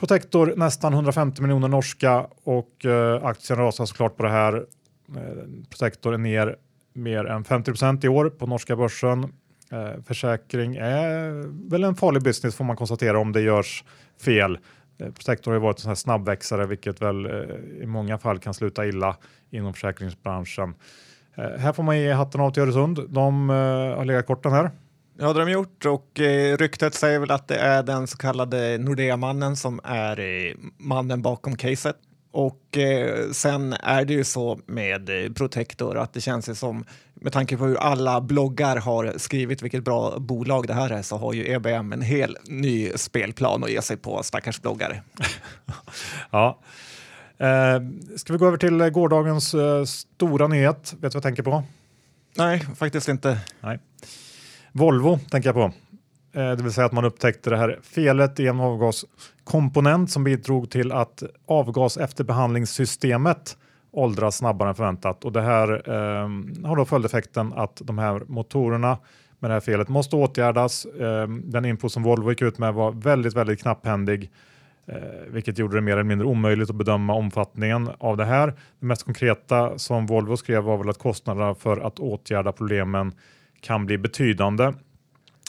Protector 0.00 0.54
nästan 0.56 0.92
150 0.92 1.42
miljoner 1.42 1.68
norska 1.68 2.26
och 2.44 2.84
eh, 2.84 3.24
aktien 3.24 3.58
rasar 3.58 3.86
såklart 3.86 4.16
på 4.16 4.22
det 4.22 4.28
här. 4.28 4.54
Eh, 5.16 5.22
Protector 5.70 6.14
är 6.14 6.18
ner 6.18 6.56
mer 6.92 7.24
än 7.24 7.44
50% 7.44 8.06
i 8.06 8.08
år 8.08 8.30
på 8.30 8.46
norska 8.46 8.76
börsen. 8.76 9.24
Eh, 9.70 10.02
försäkring 10.06 10.76
är 10.76 11.30
väl 11.70 11.84
en 11.84 11.94
farlig 11.94 12.22
business 12.22 12.56
får 12.56 12.64
man 12.64 12.76
konstatera 12.76 13.18
om 13.18 13.32
det 13.32 13.40
görs 13.40 13.84
fel. 14.24 14.58
Eh, 14.98 15.12
Protector 15.12 15.50
har 15.50 15.56
ju 15.56 15.62
varit 15.62 15.76
en 15.76 15.82
sån 15.82 15.90
här 15.90 15.94
snabbväxare 15.94 16.66
vilket 16.66 17.02
väl 17.02 17.26
eh, 17.26 17.82
i 17.82 17.86
många 17.86 18.18
fall 18.18 18.38
kan 18.38 18.54
sluta 18.54 18.86
illa 18.86 19.16
inom 19.50 19.74
försäkringsbranschen. 19.74 20.74
Eh, 21.34 21.58
här 21.58 21.72
får 21.72 21.82
man 21.82 21.98
ge 21.98 22.12
hatten 22.12 22.40
av 22.40 22.50
till 22.50 22.62
Öresund. 22.62 23.00
De 23.08 23.48
har 23.48 24.04
legat 24.04 24.26
korten 24.26 24.52
här 24.52 24.70
Ja, 25.18 25.32
det 25.32 25.40
har 25.40 25.46
de 25.46 25.52
gjort 25.52 25.86
och 25.86 26.20
eh, 26.20 26.56
ryktet 26.56 26.94
säger 26.94 27.18
väl 27.18 27.30
att 27.30 27.48
det 27.48 27.56
är 27.56 27.82
den 27.82 28.06
så 28.06 28.16
kallade 28.16 28.78
Nordea-mannen 28.78 29.56
som 29.56 29.80
är 29.84 30.20
eh, 30.20 30.54
mannen 30.78 31.22
bakom 31.22 31.56
caset. 31.56 31.96
Och 32.36 32.78
eh, 32.78 33.30
sen 33.30 33.72
är 33.72 34.04
det 34.04 34.12
ju 34.12 34.24
så 34.24 34.60
med 34.66 35.24
eh, 35.24 35.32
Protector 35.32 35.98
att 35.98 36.12
det 36.12 36.20
känns 36.20 36.48
ju 36.48 36.54
som, 36.54 36.84
med 37.14 37.32
tanke 37.32 37.56
på 37.56 37.64
hur 37.64 37.76
alla 37.76 38.20
bloggar 38.20 38.76
har 38.76 39.14
skrivit 39.16 39.62
vilket 39.62 39.84
bra 39.84 40.18
bolag 40.18 40.66
det 40.66 40.74
här 40.74 40.90
är, 40.90 41.02
så 41.02 41.16
har 41.16 41.32
ju 41.32 41.52
EBM 41.52 41.92
en 41.92 42.02
hel 42.02 42.38
ny 42.44 42.90
spelplan 42.96 43.64
att 43.64 43.70
ge 43.70 43.82
sig 43.82 43.96
på, 43.96 44.22
stackars 44.22 44.60
bloggare. 44.60 45.02
ja. 46.30 46.58
Eh, 47.38 47.80
ska 48.16 48.32
vi 48.32 48.38
gå 48.38 48.46
över 48.46 48.58
till 48.58 48.78
gårdagens 48.90 49.54
eh, 49.54 49.84
stora 49.84 50.48
nyhet? 50.48 50.76
Vet 50.76 51.00
du 51.00 51.06
vad 51.06 51.14
jag 51.14 51.22
tänker 51.22 51.42
på? 51.42 51.62
Nej, 52.34 52.60
faktiskt 52.76 53.08
inte. 53.08 53.38
Nej. 53.60 53.78
Volvo 54.72 55.18
tänker 55.30 55.48
jag 55.48 55.54
på. 55.54 55.72
Eh, 56.36 56.50
det 56.50 56.62
vill 56.62 56.72
säga 56.72 56.84
att 56.86 56.92
man 56.92 57.04
upptäckte 57.04 57.50
det 57.50 57.56
här 57.56 57.78
felet 57.82 58.40
i 58.40 58.46
en 58.46 58.60
avgaskomponent 58.60 60.10
som 60.10 60.24
bidrog 60.24 60.70
till 60.70 60.92
att 60.92 61.22
avgas 61.46 61.96
efterbehandlingssystemet 61.96 63.56
åldras 63.96 64.36
snabbare 64.36 64.68
än 64.68 64.74
förväntat. 64.74 65.24
Och 65.24 65.32
det 65.32 65.42
här 65.42 65.90
eh, 65.90 66.28
har 66.68 66.76
då 66.76 66.84
följdeffekten 66.84 67.52
att 67.52 67.82
de 67.84 67.98
här 67.98 68.22
motorerna 68.26 68.98
med 69.38 69.50
det 69.50 69.54
här 69.54 69.60
felet 69.60 69.88
måste 69.88 70.16
åtgärdas. 70.16 70.84
Eh, 70.84 71.28
den 71.28 71.64
info 71.64 71.88
som 71.88 72.02
Volvo 72.02 72.30
gick 72.30 72.42
ut 72.42 72.58
med 72.58 72.74
var 72.74 72.92
väldigt, 72.92 73.34
väldigt 73.34 73.62
knapphändig, 73.62 74.30
eh, 74.86 74.96
vilket 75.28 75.58
gjorde 75.58 75.76
det 75.76 75.80
mer 75.80 75.92
eller 75.92 76.02
mindre 76.02 76.26
omöjligt 76.26 76.70
att 76.70 76.76
bedöma 76.76 77.14
omfattningen 77.14 77.90
av 77.98 78.16
det 78.16 78.24
här. 78.24 78.46
Det 78.80 78.86
mest 78.86 79.04
konkreta 79.04 79.78
som 79.78 80.06
Volvo 80.06 80.36
skrev 80.36 80.62
var 80.62 80.76
väl 80.76 80.88
att 80.88 80.98
kostnaderna 80.98 81.54
för 81.54 81.76
att 81.76 81.98
åtgärda 81.98 82.52
problemen 82.52 83.12
kan 83.60 83.86
bli 83.86 83.98
betydande. 83.98 84.72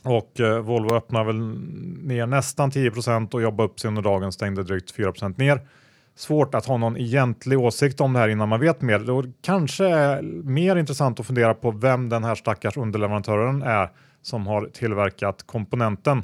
Och 0.07 0.39
eh, 0.39 0.59
Volvo 0.59 0.95
öppnar 0.95 1.23
väl 1.23 1.39
ner 2.07 2.25
nästan 2.25 2.71
10% 2.71 3.33
och 3.33 3.41
jobbar 3.41 3.65
upp 3.65 3.79
sig 3.79 3.87
under 3.87 4.01
dagen, 4.01 4.31
stängde 4.31 4.63
drygt 4.63 4.95
4% 4.97 5.37
ner. 5.37 5.61
Svårt 6.15 6.55
att 6.55 6.65
ha 6.65 6.77
någon 6.77 6.97
egentlig 6.97 7.59
åsikt 7.59 8.01
om 8.01 8.13
det 8.13 8.19
här 8.19 8.29
innan 8.29 8.49
man 8.49 8.59
vet 8.59 8.81
mer. 8.81 8.99
Det 8.99 9.31
kanske 9.41 9.85
är 9.85 10.21
mer 10.43 10.75
intressant 10.75 11.19
att 11.19 11.25
fundera 11.27 11.53
på 11.53 11.71
vem 11.71 12.09
den 12.09 12.23
här 12.23 12.35
stackars 12.35 12.77
underleverantören 12.77 13.61
är 13.61 13.89
som 14.21 14.47
har 14.47 14.65
tillverkat 14.65 15.43
komponenten. 15.45 16.23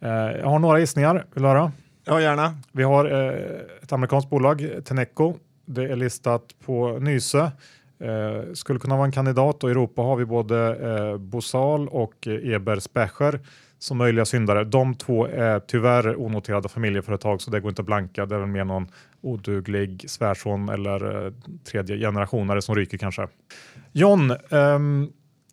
Eh, 0.00 0.10
jag 0.10 0.46
har 0.46 0.58
några 0.58 0.78
gissningar, 0.80 1.26
vill 1.34 1.42
du 1.42 1.48
höra? 1.48 1.72
Ja, 2.04 2.20
gärna. 2.20 2.54
Vi 2.72 2.82
har 2.82 3.04
eh, 3.04 3.60
ett 3.82 3.92
amerikanskt 3.92 4.30
bolag, 4.30 4.70
Teneco. 4.84 5.34
Det 5.66 5.84
är 5.84 5.96
listat 5.96 6.42
på 6.64 6.98
Nyse. 6.98 7.52
Eh, 8.00 8.52
skulle 8.52 8.78
kunna 8.78 8.96
vara 8.96 9.06
en 9.06 9.12
kandidat 9.12 9.64
och 9.64 9.70
i 9.70 9.72
Europa 9.72 10.02
har 10.02 10.16
vi 10.16 10.24
både 10.24 10.76
eh, 10.76 11.18
Bosal 11.18 11.88
och 11.88 12.26
eh, 12.26 12.54
Eber 12.54 12.78
Specher 12.78 13.40
som 13.78 13.98
möjliga 13.98 14.24
syndare. 14.24 14.64
De 14.64 14.94
två 14.94 15.26
är 15.26 15.60
tyvärr 15.60 16.20
onoterade 16.20 16.68
familjeföretag 16.68 17.40
så 17.40 17.50
det 17.50 17.60
går 17.60 17.68
inte 17.68 17.82
att 17.82 17.86
blanka. 17.86 18.26
Det 18.26 18.34
är 18.34 18.38
väl 18.38 18.48
mer 18.48 18.64
någon 18.64 18.88
oduglig 19.20 20.10
svärson 20.10 20.68
eller 20.68 21.26
eh, 21.26 21.32
tredje 21.64 21.98
generationare 21.98 22.62
som 22.62 22.74
ryker 22.74 22.98
kanske. 22.98 23.28
John, 23.92 24.32
ehm, 24.50 25.08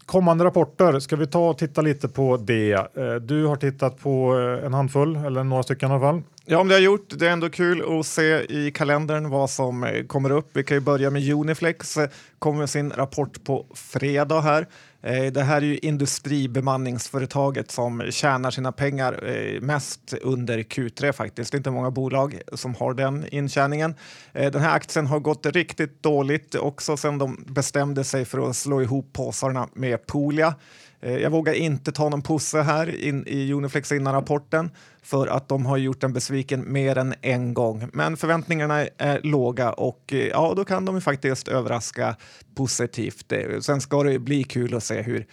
kommande 0.06 0.46
rapporter, 0.46 1.00
ska 1.00 1.16
vi 1.16 1.28
ta 1.28 1.50
och 1.50 1.58
titta 1.58 1.82
lite 1.82 2.08
på 2.08 2.38
det? 2.38 2.74
Eh, 2.74 3.16
du 3.16 3.46
har 3.46 3.56
tittat 3.56 4.00
på 4.00 4.40
eh, 4.40 4.66
en 4.66 4.74
handfull 4.74 5.16
eller 5.16 5.44
några 5.44 5.64
stycken 5.64 5.90
i 5.90 5.94
alla 5.94 6.02
fall. 6.02 6.22
Ja, 6.50 6.60
om 6.60 6.68
det 6.68 6.76
har 6.76 6.82
gjort. 6.82 7.10
Det 7.10 7.28
är 7.28 7.32
ändå 7.32 7.50
kul 7.50 8.00
att 8.00 8.06
se 8.06 8.46
i 8.50 8.72
kalendern 8.72 9.30
vad 9.30 9.50
som 9.50 9.84
eh, 9.84 10.04
kommer 10.04 10.30
upp. 10.30 10.50
Vi 10.54 10.64
kan 10.64 10.78
ju 10.78 10.82
börja 10.82 11.10
med 11.10 11.34
Uniflex, 11.34 11.98
eh, 11.98 12.10
kommer 12.40 12.60
med 12.60 12.70
sin 12.70 12.92
rapport 12.92 13.44
på 13.44 13.66
fredag 13.76 14.42
här. 14.42 14.68
Eh, 15.02 15.26
det 15.26 15.44
här 15.44 15.58
är 15.58 15.66
ju 15.66 15.78
industribemanningsföretaget 15.78 17.72
som 17.72 18.04
tjänar 18.10 18.52
sina 18.52 18.72
pengar 18.72 19.20
mest 19.62 20.14
under 20.22 20.60
Q3 20.60 21.12
faktiskt. 21.12 21.52
Det 21.52 21.56
är 21.56 21.60
inte 21.60 21.72
många 21.72 21.92
bolag 21.92 22.42
som 22.54 22.76
har 22.76 22.94
den 22.94 23.26
intjäningen. 23.32 23.96
Den 24.34 24.62
här 24.62 24.76
aktien 24.76 25.08
har 25.08 25.20
gått 25.20 25.46
riktigt 25.46 26.04
dåligt 26.04 26.56
också 26.56 26.98
sedan 26.98 27.18
de 27.18 27.46
bestämde 27.48 28.04
sig 28.04 28.26
för 28.26 28.50
att 28.50 28.56
slå 28.56 28.82
ihop 28.82 29.14
påsarna 29.14 29.68
med 29.74 30.06
Polia. 30.06 30.56
Eh, 31.02 31.18
jag 31.18 31.30
vågar 31.30 31.54
inte 31.54 31.92
ta 31.92 32.10
någon 32.10 32.22
pusse 32.22 32.62
här 32.62 33.04
in, 33.04 33.28
i 33.28 33.54
Uniflex 33.54 33.92
innan 33.92 34.14
rapporten 34.14 34.72
för 35.04 35.28
att 35.28 35.48
de 35.48 35.66
har 35.66 35.78
gjort 35.78 36.04
en 36.04 36.14
besviken 36.14 36.74
mer 36.74 36.98
än 36.98 37.14
en 37.22 37.54
gång. 37.54 37.90
Men 37.94 38.18
förväntningarna 38.18 38.88
är 38.98 39.22
låga 39.24 39.72
och 39.72 40.14
eh, 40.14 40.28
ja, 40.28 40.54
då 40.56 40.66
kan 40.66 40.86
de 40.86 40.96
ju 40.96 41.02
faktiskt 41.02 41.48
överraska 41.48 42.16
positivt. 42.56 43.32
Eh, 43.32 43.60
sen 43.60 43.82
ska 43.82 44.04
det 44.04 44.20
bli 44.20 44.44
kul 44.44 44.76
att 44.76 44.84
se 44.84 45.02
hur 45.02 45.26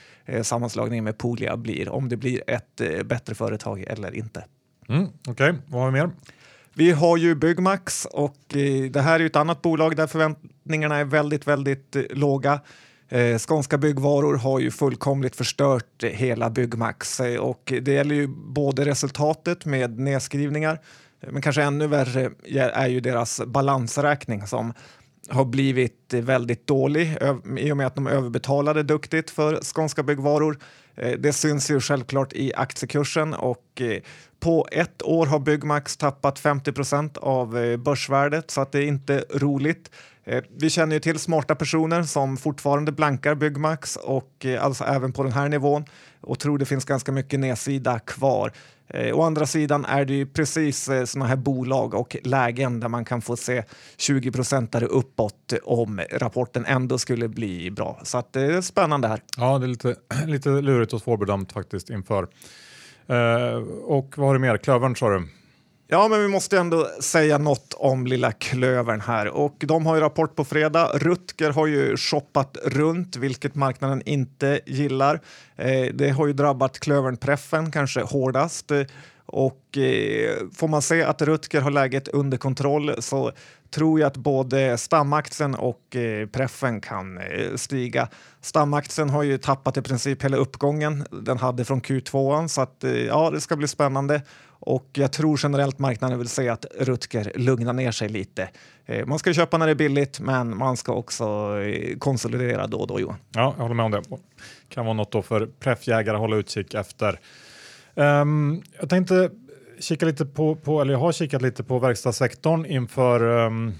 sammanslagningen 0.42 1.04
med 1.04 1.18
Polia 1.18 1.56
blir, 1.56 1.88
om 1.88 2.08
det 2.08 2.16
blir 2.16 2.50
ett 2.50 3.06
bättre 3.06 3.34
företag 3.34 3.84
eller 3.88 4.14
inte. 4.14 4.44
Mm, 4.88 5.04
Okej, 5.04 5.32
okay. 5.32 5.54
vad 5.66 5.82
har 5.82 5.90
vi 5.90 6.00
mer? 6.00 6.10
Vi 6.74 6.90
har 6.90 7.16
ju 7.16 7.34
Byggmax 7.34 8.04
och 8.04 8.36
det 8.90 9.00
här 9.00 9.14
är 9.14 9.20
ju 9.20 9.26
ett 9.26 9.36
annat 9.36 9.62
bolag 9.62 9.96
där 9.96 10.06
förväntningarna 10.06 10.96
är 10.96 11.04
väldigt, 11.04 11.46
väldigt 11.46 11.96
låga. 12.10 12.60
Eh, 13.14 13.38
Skånska 13.38 13.78
Byggvaror 13.78 14.36
har 14.36 14.60
ju 14.60 14.70
fullkomligt 14.70 15.36
förstört 15.36 16.04
hela 16.04 16.50
Byggmax 16.50 17.20
eh, 17.20 17.40
och 17.40 17.72
det 17.82 17.92
gäller 17.92 18.14
ju 18.14 18.26
både 18.26 18.84
resultatet 18.84 19.64
med 19.64 19.98
nedskrivningar 19.98 20.80
eh, 21.20 21.32
men 21.32 21.42
kanske 21.42 21.62
ännu 21.62 21.86
värre 21.86 22.30
är 22.54 22.86
ju 22.88 23.00
deras 23.00 23.40
balansräkning 23.46 24.46
som 24.46 24.72
har 25.28 25.44
blivit 25.44 26.14
väldigt 26.14 26.66
dålig 26.66 27.16
i 27.58 27.72
och 27.72 27.76
med 27.76 27.86
att 27.86 27.94
de 27.94 28.06
överbetalade 28.06 28.82
duktigt 28.82 29.30
för 29.30 29.60
Skånska 29.74 30.02
Byggvaror. 30.02 30.58
Eh, 30.94 31.12
det 31.18 31.32
syns 31.32 31.70
ju 31.70 31.80
självklart 31.80 32.32
i 32.32 32.54
aktiekursen 32.54 33.34
och 33.34 33.82
på 34.40 34.66
ett 34.72 35.02
år 35.02 35.26
har 35.26 35.38
Byggmax 35.38 35.96
tappat 35.96 36.38
50 36.38 36.72
procent 36.72 37.16
av 37.16 37.76
börsvärdet 37.78 38.50
så 38.50 38.60
att 38.60 38.72
det 38.72 38.78
är 38.78 38.86
inte 38.86 39.24
roligt. 39.34 39.90
Eh, 40.24 40.44
vi 40.56 40.70
känner 40.70 40.96
ju 40.96 41.00
till 41.00 41.18
smarta 41.18 41.54
personer 41.54 42.02
som 42.02 42.36
fortfarande 42.36 42.92
blankar 42.92 43.34
Byggmax 43.34 43.96
och 43.96 44.46
eh, 44.46 44.64
alltså 44.64 44.84
även 44.84 45.12
på 45.12 45.22
den 45.22 45.32
här 45.32 45.48
nivån 45.48 45.84
och 46.20 46.38
tror 46.38 46.58
det 46.58 46.64
finns 46.64 46.84
ganska 46.84 47.12
mycket 47.12 47.40
nedsida 47.40 47.98
kvar. 47.98 48.52
Eh, 48.88 49.18
å 49.18 49.22
andra 49.22 49.46
sidan 49.46 49.84
är 49.84 50.04
det 50.04 50.14
ju 50.14 50.26
precis 50.26 50.84
sådana 50.84 51.26
här 51.26 51.36
bolag 51.36 51.94
och 51.94 52.16
lägen 52.24 52.80
där 52.80 52.88
man 52.88 53.04
kan 53.04 53.22
få 53.22 53.36
se 53.36 53.62
20 53.96 54.32
procentare 54.32 54.86
uppåt 54.86 55.52
om 55.64 56.00
rapporten 56.12 56.64
ändå 56.66 56.98
skulle 56.98 57.28
bli 57.28 57.70
bra. 57.70 58.00
Så 58.02 58.18
att 58.18 58.32
det 58.32 58.42
är 58.42 58.60
spännande 58.60 59.08
här. 59.08 59.20
Ja, 59.36 59.58
det 59.58 59.66
är 59.66 59.68
lite, 59.68 59.96
lite 60.26 60.48
lurigt 60.48 60.92
och 60.92 61.00
svårbedömt 61.00 61.52
faktiskt 61.52 61.90
inför. 61.90 62.28
Eh, 63.06 63.56
och 63.84 64.14
vad 64.16 64.26
har 64.26 64.34
du 64.34 64.40
mer? 64.40 64.56
Klövern 64.56 64.96
sa 64.96 65.08
du? 65.08 65.28
Ja, 65.86 66.08
men 66.08 66.20
vi 66.20 66.28
måste 66.28 66.58
ändå 66.58 66.88
säga 67.00 67.38
något 67.38 67.74
om 67.76 68.06
lilla 68.06 68.32
klövern 68.32 69.00
här 69.00 69.28
och 69.28 69.56
de 69.58 69.86
har 69.86 69.94
ju 69.94 70.00
rapport 70.00 70.36
på 70.36 70.44
fredag. 70.44 70.90
Rutger 70.94 71.50
har 71.50 71.66
ju 71.66 71.96
shoppat 71.96 72.56
runt, 72.64 73.16
vilket 73.16 73.54
marknaden 73.54 74.02
inte 74.06 74.60
gillar. 74.66 75.20
Eh, 75.56 75.86
det 75.94 76.10
har 76.10 76.26
ju 76.26 76.32
drabbat 76.32 76.80
klövern-preffen 76.80 77.70
kanske 77.70 78.00
hårdast 78.00 78.70
och 79.26 79.78
eh, 79.78 80.36
får 80.54 80.68
man 80.68 80.82
se 80.82 81.02
att 81.02 81.22
Rutger 81.22 81.60
har 81.60 81.70
läget 81.70 82.08
under 82.08 82.38
kontroll 82.38 83.02
så 83.02 83.32
tror 83.70 84.00
jag 84.00 84.06
att 84.06 84.16
både 84.16 84.78
stamaktien 84.78 85.54
och 85.54 85.96
eh, 85.96 86.26
preffen 86.26 86.80
kan 86.80 87.18
eh, 87.18 87.54
stiga. 87.56 88.08
Stamaktien 88.40 89.10
har 89.10 89.22
ju 89.22 89.38
tappat 89.38 89.76
i 89.76 89.82
princip 89.82 90.24
hela 90.24 90.36
uppgången 90.36 91.04
den 91.10 91.38
hade 91.38 91.64
från 91.64 91.82
Q2 91.82 92.48
så 92.48 92.60
att 92.60 92.84
eh, 92.84 92.90
ja, 92.92 93.30
det 93.30 93.40
ska 93.40 93.56
bli 93.56 93.68
spännande 93.68 94.22
och 94.66 94.88
jag 94.92 95.12
tror 95.12 95.40
generellt 95.42 95.78
marknaden 95.78 96.18
vill 96.18 96.28
se 96.28 96.48
att 96.48 96.66
Rutger 96.78 97.32
lugnar 97.34 97.72
ner 97.72 97.92
sig 97.92 98.08
lite. 98.08 98.48
Eh, 98.86 99.06
man 99.06 99.18
ska 99.18 99.32
köpa 99.32 99.58
när 99.58 99.66
det 99.66 99.72
är 99.72 99.76
billigt, 99.76 100.20
men 100.20 100.56
man 100.56 100.76
ska 100.76 100.92
också 100.92 101.24
eh, 101.60 101.98
konsolidera 101.98 102.66
då 102.66 102.78
och 102.78 102.86
då, 102.86 103.00
Johan. 103.00 103.16
Ja, 103.32 103.54
jag 103.56 103.62
håller 103.62 103.74
med 103.74 103.84
om 103.84 103.90
det. 103.90 104.02
kan 104.68 104.84
vara 104.84 104.94
något 104.94 105.12
då 105.12 105.22
för 105.22 105.46
preffjägare 105.46 106.14
att 106.16 106.20
hålla 106.20 106.36
utkik 106.36 106.74
efter. 106.74 107.20
Um, 107.94 108.62
jag 108.80 108.88
tänkte 108.88 109.30
kika 109.80 110.06
lite 110.06 110.26
på, 110.26 110.54
på, 110.54 110.80
eller 110.80 110.92
jag 110.92 111.00
har 111.00 111.12
kikat 111.12 111.42
lite 111.42 111.64
på 111.64 111.78
verkstadssektorn 111.78 112.66
inför 112.66 113.22
um, 113.22 113.74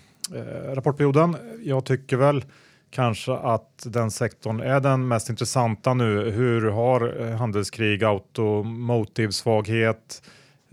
rapportperioden. 0.75 1.37
Jag 1.63 1.85
tycker 1.85 2.17
väl 2.17 2.45
kanske 2.91 3.33
att 3.33 3.87
den 3.87 4.11
sektorn 4.11 4.61
är 4.61 4.81
den 4.81 5.09
mest 5.09 5.31
intressanta 5.31 5.95
nu. 5.95 6.31
Hur 6.31 6.71
har 6.71 7.33
handelskrig, 7.37 8.05
automotive 8.05 9.33
svaghet, 9.33 10.23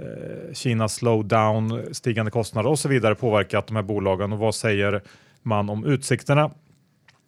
Eh, 0.01 0.53
Kinas 0.53 0.95
slowdown, 0.95 1.81
stigande 1.91 2.31
kostnader 2.31 2.69
och 2.69 2.79
så 2.79 2.89
vidare 2.89 3.15
påverkat 3.15 3.67
de 3.67 3.75
här 3.75 3.83
bolagen 3.83 4.33
och 4.33 4.39
vad 4.39 4.55
säger 4.55 5.01
man 5.41 5.69
om 5.69 5.85
utsikterna? 5.85 6.51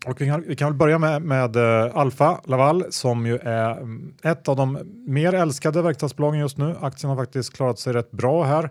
Och 0.06 0.22
vi, 0.22 0.26
kan, 0.26 0.44
vi 0.48 0.56
kan 0.56 0.68
väl 0.70 0.78
börja 0.78 1.00
med, 1.00 1.22
med 1.22 1.56
eh, 1.56 1.98
Alfa 1.98 2.42
Laval 2.46 2.86
som 2.90 3.26
ju 3.26 3.38
är 3.38 3.72
mm, 3.72 4.14
ett 4.24 4.48
av 4.48 4.56
de 4.56 4.80
mer 5.08 5.34
älskade 5.34 5.82
verkstadsbolagen 5.82 6.40
just 6.40 6.58
nu. 6.58 6.76
Aktien 6.82 7.10
har 7.10 7.18
faktiskt 7.18 7.54
klarat 7.54 7.80
sig 7.80 7.94
rätt 7.94 8.12
bra 8.12 8.44
här 8.44 8.70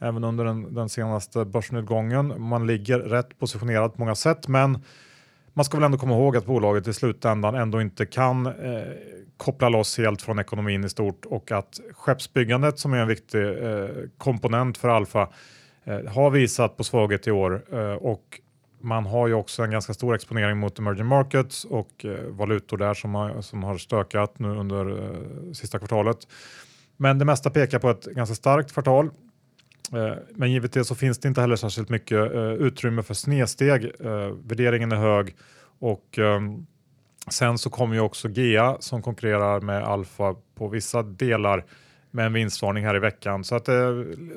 även 0.00 0.24
under 0.24 0.44
den, 0.44 0.74
den 0.74 0.88
senaste 0.88 1.44
börsnedgången. 1.44 2.42
Man 2.42 2.66
ligger 2.66 2.98
rätt 2.98 3.38
positionerad 3.38 3.94
på 3.94 4.00
många 4.00 4.14
sätt 4.14 4.48
men 4.48 4.78
man 5.54 5.64
ska 5.64 5.76
väl 5.76 5.84
ändå 5.84 5.98
komma 5.98 6.14
ihåg 6.14 6.36
att 6.36 6.46
bolaget 6.46 6.88
i 6.88 6.92
slutändan 6.92 7.54
ändå 7.54 7.80
inte 7.80 8.06
kan 8.06 8.46
eh, 8.46 8.52
koppla 9.38 9.68
loss 9.68 9.98
helt 9.98 10.22
från 10.22 10.38
ekonomin 10.38 10.84
i 10.84 10.88
stort 10.88 11.24
och 11.24 11.52
att 11.52 11.80
skeppsbyggandet 11.92 12.78
som 12.78 12.92
är 12.92 12.98
en 12.98 13.08
viktig 13.08 13.42
eh, 13.42 13.88
komponent 14.18 14.78
för 14.78 14.88
Alfa 14.88 15.28
eh, 15.84 16.04
har 16.04 16.30
visat 16.30 16.76
på 16.76 16.84
svaghet 16.84 17.26
i 17.26 17.30
år 17.30 17.62
eh, 17.72 17.92
och 17.92 18.40
man 18.80 19.06
har 19.06 19.28
ju 19.28 19.34
också 19.34 19.62
en 19.62 19.70
ganska 19.70 19.94
stor 19.94 20.14
exponering 20.14 20.58
mot 20.58 20.78
emerging 20.78 21.06
markets 21.06 21.64
och 21.64 22.04
eh, 22.04 22.24
valutor 22.28 22.76
där 22.76 22.94
som 22.94 23.14
har, 23.14 23.40
som 23.40 23.62
har 23.62 23.78
stökat 23.78 24.38
nu 24.38 24.48
under 24.48 24.90
eh, 24.90 25.52
sista 25.52 25.78
kvartalet. 25.78 26.28
Men 26.96 27.18
det 27.18 27.24
mesta 27.24 27.50
pekar 27.50 27.78
på 27.78 27.90
ett 27.90 28.04
ganska 28.04 28.34
starkt 28.34 28.72
kvartal. 28.72 29.10
Eh, 29.92 30.14
men 30.30 30.52
givetvis 30.52 30.86
så 30.86 30.94
finns 30.94 31.18
det 31.18 31.28
inte 31.28 31.40
heller 31.40 31.56
särskilt 31.56 31.88
mycket 31.88 32.34
eh, 32.34 32.52
utrymme 32.52 33.02
för 33.02 33.14
snedsteg. 33.14 33.84
Eh, 33.84 34.30
värderingen 34.44 34.92
är 34.92 34.96
hög 34.96 35.36
och 35.78 36.18
ehm, 36.18 36.66
Sen 37.30 37.58
så 37.58 37.70
kommer 37.70 37.94
ju 37.94 38.00
också 38.00 38.28
GEA 38.28 38.76
som 38.80 39.02
konkurrerar 39.02 39.60
med 39.60 39.84
Alfa 39.84 40.34
på 40.54 40.68
vissa 40.68 41.02
delar 41.02 41.64
med 42.10 42.26
en 42.26 42.32
vinstvarning 42.32 42.84
här 42.84 42.96
i 42.96 42.98
veckan. 42.98 43.44
Så 43.44 43.54
att, 43.54 43.68
eh, 43.68 43.74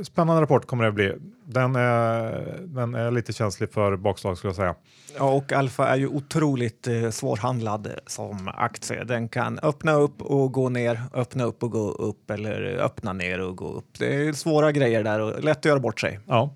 spännande 0.04 0.41
rapport 0.41 0.65
kommer 0.65 0.86
det 0.86 0.91
bli. 0.91 1.13
Den 1.45 1.75
är, 1.75 2.58
den 2.62 2.95
är 2.95 3.12
lite 3.12 3.34
känslig 3.34 3.73
för 3.73 3.95
bakslag 3.95 4.38
skulle 4.38 4.49
jag 4.49 4.56
säga. 4.56 4.75
Ja, 5.17 5.32
och 5.32 5.54
Alfa 5.54 5.88
är 5.88 5.95
ju 5.95 6.08
otroligt 6.08 6.88
eh, 6.88 7.10
svårhandlad 7.10 7.88
som 8.08 8.47
aktie. 8.47 9.04
Den 9.04 9.30
kan 9.30 9.60
öppna 9.60 9.93
upp 9.93 10.21
och 10.21 10.51
gå 10.51 10.69
ner, 10.69 11.01
öppna 11.13 11.43
upp 11.43 11.63
och 11.63 11.71
gå 11.71 11.91
upp 11.91 12.32
eller 12.32 12.77
öppna 12.80 13.13
ner 13.13 13.39
och 13.39 13.58
gå 13.58 13.73
upp. 13.73 13.99
Det 13.99 14.27
är 14.27 14.34
svåra 14.34 14.71
grejer 14.71 15.04
där 15.04 15.19
och 15.19 15.43
lätt 15.43 15.58
att 15.58 15.65
göra 15.65 15.80
bort 15.80 15.99
sig. 15.99 16.19
Ja. 16.27 16.56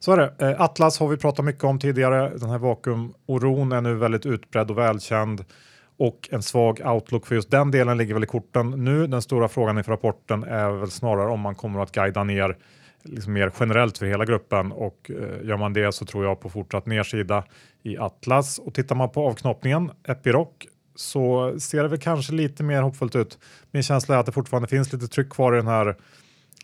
Så 0.00 0.12
är 0.12 0.16
det. 0.16 0.48
Eh, 0.50 0.60
Atlas 0.60 0.98
har 0.98 1.08
vi 1.08 1.16
pratat 1.16 1.44
mycket 1.44 1.64
om 1.64 1.78
tidigare. 1.78 2.38
Den 2.38 2.50
här 2.50 2.58
vakuumoron 2.58 3.72
är 3.72 3.80
nu 3.80 3.94
väldigt 3.94 4.26
utbredd 4.26 4.70
och 4.70 4.78
välkänd 4.78 5.44
och 5.96 6.28
en 6.32 6.42
svag 6.42 6.80
outlook 6.84 7.26
för 7.26 7.34
just 7.34 7.50
den 7.50 7.70
delen 7.70 7.98
ligger 7.98 8.14
väl 8.14 8.24
i 8.24 8.26
korten 8.26 8.84
nu. 8.84 9.06
Den 9.06 9.22
stora 9.22 9.48
frågan 9.48 9.78
inför 9.78 9.92
rapporten 9.92 10.44
är 10.44 10.70
väl 10.70 10.90
snarare 10.90 11.30
om 11.30 11.40
man 11.40 11.54
kommer 11.54 11.80
att 11.80 11.92
guida 11.92 12.24
ner 12.24 12.56
liksom 13.02 13.32
mer 13.32 13.52
generellt 13.60 13.98
för 13.98 14.06
hela 14.06 14.24
gruppen 14.24 14.72
och 14.72 15.10
eh, 15.10 15.46
gör 15.46 15.56
man 15.56 15.72
det 15.72 15.92
så 15.92 16.04
tror 16.04 16.24
jag 16.24 16.40
på 16.40 16.48
fortsatt 16.48 16.86
nedsida 16.86 17.44
i 17.82 17.98
Atlas 17.98 18.58
och 18.58 18.74
tittar 18.74 18.96
man 18.96 19.10
på 19.10 19.26
avknoppningen 19.26 19.90
Epiroc 20.08 20.48
så 20.94 21.54
ser 21.60 21.82
det 21.82 21.88
väl 21.88 21.98
kanske 21.98 22.32
lite 22.32 22.62
mer 22.62 22.82
hoppfullt 22.82 23.16
ut. 23.16 23.38
Min 23.70 23.82
känsla 23.82 24.14
är 24.14 24.20
att 24.20 24.26
det 24.26 24.32
fortfarande 24.32 24.68
finns 24.68 24.92
lite 24.92 25.08
tryck 25.08 25.30
kvar 25.30 25.52
i 25.52 25.56
den 25.56 25.66
här 25.66 25.96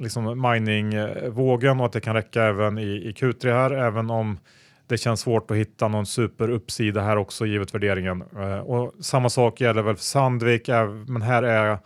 liksom 0.00 0.42
miningvågen 0.42 1.80
och 1.80 1.86
att 1.86 1.92
det 1.92 2.00
kan 2.00 2.14
räcka 2.14 2.42
även 2.42 2.78
i, 2.78 2.82
i 2.82 3.12
Q3 3.12 3.52
här, 3.52 3.70
även 3.70 4.10
om 4.10 4.38
det 4.86 4.98
känns 4.98 5.20
svårt 5.20 5.50
att 5.50 5.56
hitta 5.56 5.88
någon 5.88 6.06
superuppsida 6.06 7.00
här 7.00 7.16
också 7.16 7.46
givet 7.46 7.74
värderingen. 7.74 8.24
Eh, 8.36 8.58
och 8.58 8.94
samma 9.00 9.30
sak 9.30 9.60
gäller 9.60 9.82
väl 9.82 9.96
för 9.96 10.04
Sandvik, 10.04 10.68
eh, 10.68 10.90
men 10.90 11.22
här 11.22 11.42
är 11.42 11.78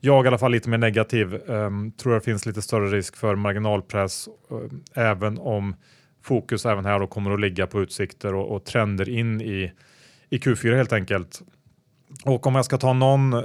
jag 0.00 0.24
i 0.24 0.28
alla 0.28 0.38
fall 0.38 0.52
lite 0.52 0.68
mer 0.68 0.78
negativ. 0.78 1.50
Ehm, 1.50 1.92
tror 1.92 2.14
det 2.14 2.20
finns 2.20 2.46
lite 2.46 2.62
större 2.62 2.96
risk 2.96 3.16
för 3.16 3.34
marginalpress 3.34 4.28
eh, 4.50 5.08
även 5.10 5.38
om 5.38 5.74
fokus 6.22 6.66
även 6.66 6.84
här 6.84 6.98
då 6.98 7.06
kommer 7.06 7.30
att 7.30 7.40
ligga 7.40 7.66
på 7.66 7.80
utsikter 7.82 8.34
och, 8.34 8.56
och 8.56 8.64
trender 8.64 9.08
in 9.08 9.40
i, 9.40 9.72
i 10.28 10.38
Q4 10.38 10.76
helt 10.76 10.92
enkelt. 10.92 11.42
Och 12.24 12.46
om 12.46 12.54
jag 12.54 12.64
ska 12.64 12.78
ta 12.78 12.92
någon, 12.92 13.32
eh, 13.32 13.40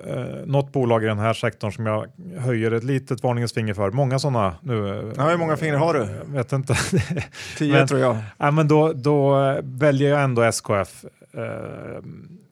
något 0.45 0.71
bolag 0.71 1.03
i 1.03 1.07
den 1.07 1.19
här 1.19 1.33
sektorn 1.33 1.71
som 1.71 1.85
jag 1.85 2.07
höjer 2.37 2.71
ett 2.71 2.83
litet 2.83 3.23
varningens 3.23 3.53
finger 3.53 3.73
för, 3.73 3.91
många 3.91 4.19
sådana 4.19 4.55
nu. 4.61 4.89
Eh, 4.89 5.13
ja, 5.17 5.29
hur 5.29 5.37
många 5.37 5.57
fingrar 5.57 5.77
har 5.77 5.93
du? 5.93 5.99
Jag 5.99 6.25
vet 6.25 6.51
inte. 6.51 6.75
Tio 7.57 7.73
men, 7.73 7.87
tror 7.87 7.99
jag. 7.99 8.17
Ja, 8.37 8.51
men 8.51 8.67
då, 8.67 8.93
då 8.93 9.35
väljer 9.63 10.09
jag 10.09 10.23
ändå 10.23 10.41
SKF. 10.41 11.05
Eh, 11.33 12.01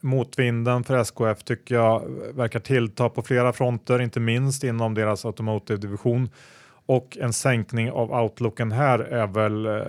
motvinden 0.02 0.84
för 0.84 0.98
SKF 0.98 1.44
tycker 1.44 1.76
jag 1.76 2.04
verkar 2.34 2.60
tillta 2.60 3.10
på 3.10 3.22
flera 3.22 3.54
fronter, 3.54 4.02
inte 4.02 4.20
minst 4.20 4.64
inom 4.64 4.94
deras 4.94 5.26
automotive-division. 5.26 6.30
Och 6.86 7.18
en 7.22 7.34
sänkning 7.34 7.92
av 7.92 8.12
outlooken 8.12 8.72
här 8.72 9.00
är 9.00 9.28
väl 9.28 9.66
eh, 9.66 9.82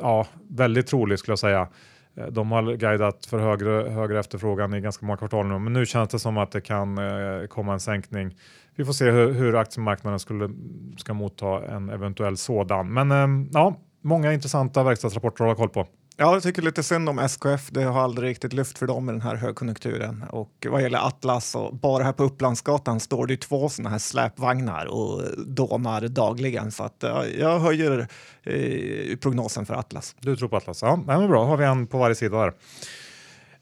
ja, 0.00 0.26
väldigt 0.48 0.86
trolig 0.86 1.18
skulle 1.18 1.32
jag 1.32 1.38
säga. 1.38 1.68
Eh, 2.16 2.26
de 2.26 2.52
har 2.52 2.76
guidat 2.76 3.26
för 3.26 3.38
högre, 3.38 3.90
högre 3.90 4.20
efterfrågan 4.20 4.74
i 4.74 4.80
ganska 4.80 5.06
många 5.06 5.16
kvartal 5.16 5.46
nu, 5.46 5.58
men 5.58 5.72
nu 5.72 5.86
känns 5.86 6.08
det 6.08 6.18
som 6.18 6.38
att 6.38 6.50
det 6.50 6.60
kan 6.60 6.98
eh, 6.98 7.46
komma 7.46 7.72
en 7.72 7.80
sänkning. 7.80 8.36
Vi 8.76 8.84
får 8.84 8.92
se 8.92 9.10
hur, 9.10 9.32
hur 9.32 9.56
aktiemarknaden 9.56 10.18
skulle, 10.18 10.50
ska 10.96 11.14
motta 11.14 11.66
en 11.66 11.90
eventuell 11.90 12.36
sådan. 12.36 12.92
Men 12.92 13.10
eh, 13.10 13.48
ja, 13.52 13.76
många 14.02 14.32
intressanta 14.32 14.82
verkstadsrapporter 14.82 15.44
att 15.44 15.58
hålla 15.58 15.68
koll 15.68 15.84
på. 15.84 15.90
Ja, 16.18 16.32
jag 16.32 16.42
tycker 16.42 16.62
lite 16.62 16.82
synd 16.82 17.08
om 17.08 17.18
SKF. 17.18 17.70
Det 17.70 17.82
har 17.82 18.00
aldrig 18.00 18.30
riktigt 18.30 18.52
lyft 18.52 18.78
för 18.78 18.86
dem 18.86 19.08
i 19.08 19.12
den 19.12 19.20
här 19.20 19.36
högkonjunkturen. 19.36 20.24
Och 20.30 20.66
vad 20.70 20.82
gäller 20.82 20.98
Atlas, 20.98 21.54
och 21.54 21.74
bara 21.74 22.04
här 22.04 22.12
på 22.12 22.24
Upplandsgatan 22.24 23.00
står 23.00 23.26
det 23.26 23.36
två 23.36 23.68
sådana 23.68 23.90
här 23.90 23.98
släpvagnar 23.98 24.86
och 24.86 25.22
dånar 25.46 26.08
dagligen. 26.08 26.72
Så 26.72 26.84
att, 26.84 27.04
jag 27.38 27.58
höjer 27.58 28.08
eh, 28.42 29.16
prognosen 29.16 29.66
för 29.66 29.74
Atlas. 29.74 30.16
Du 30.20 30.36
tror 30.36 30.48
på 30.48 30.56
Atlas? 30.56 30.82
Ja, 30.82 30.96
men 31.06 31.28
bra. 31.28 31.44
har 31.44 31.56
vi 31.56 31.64
en 31.64 31.86
på 31.86 31.98
varje 31.98 32.14
sida 32.14 32.38
där. 32.38 32.52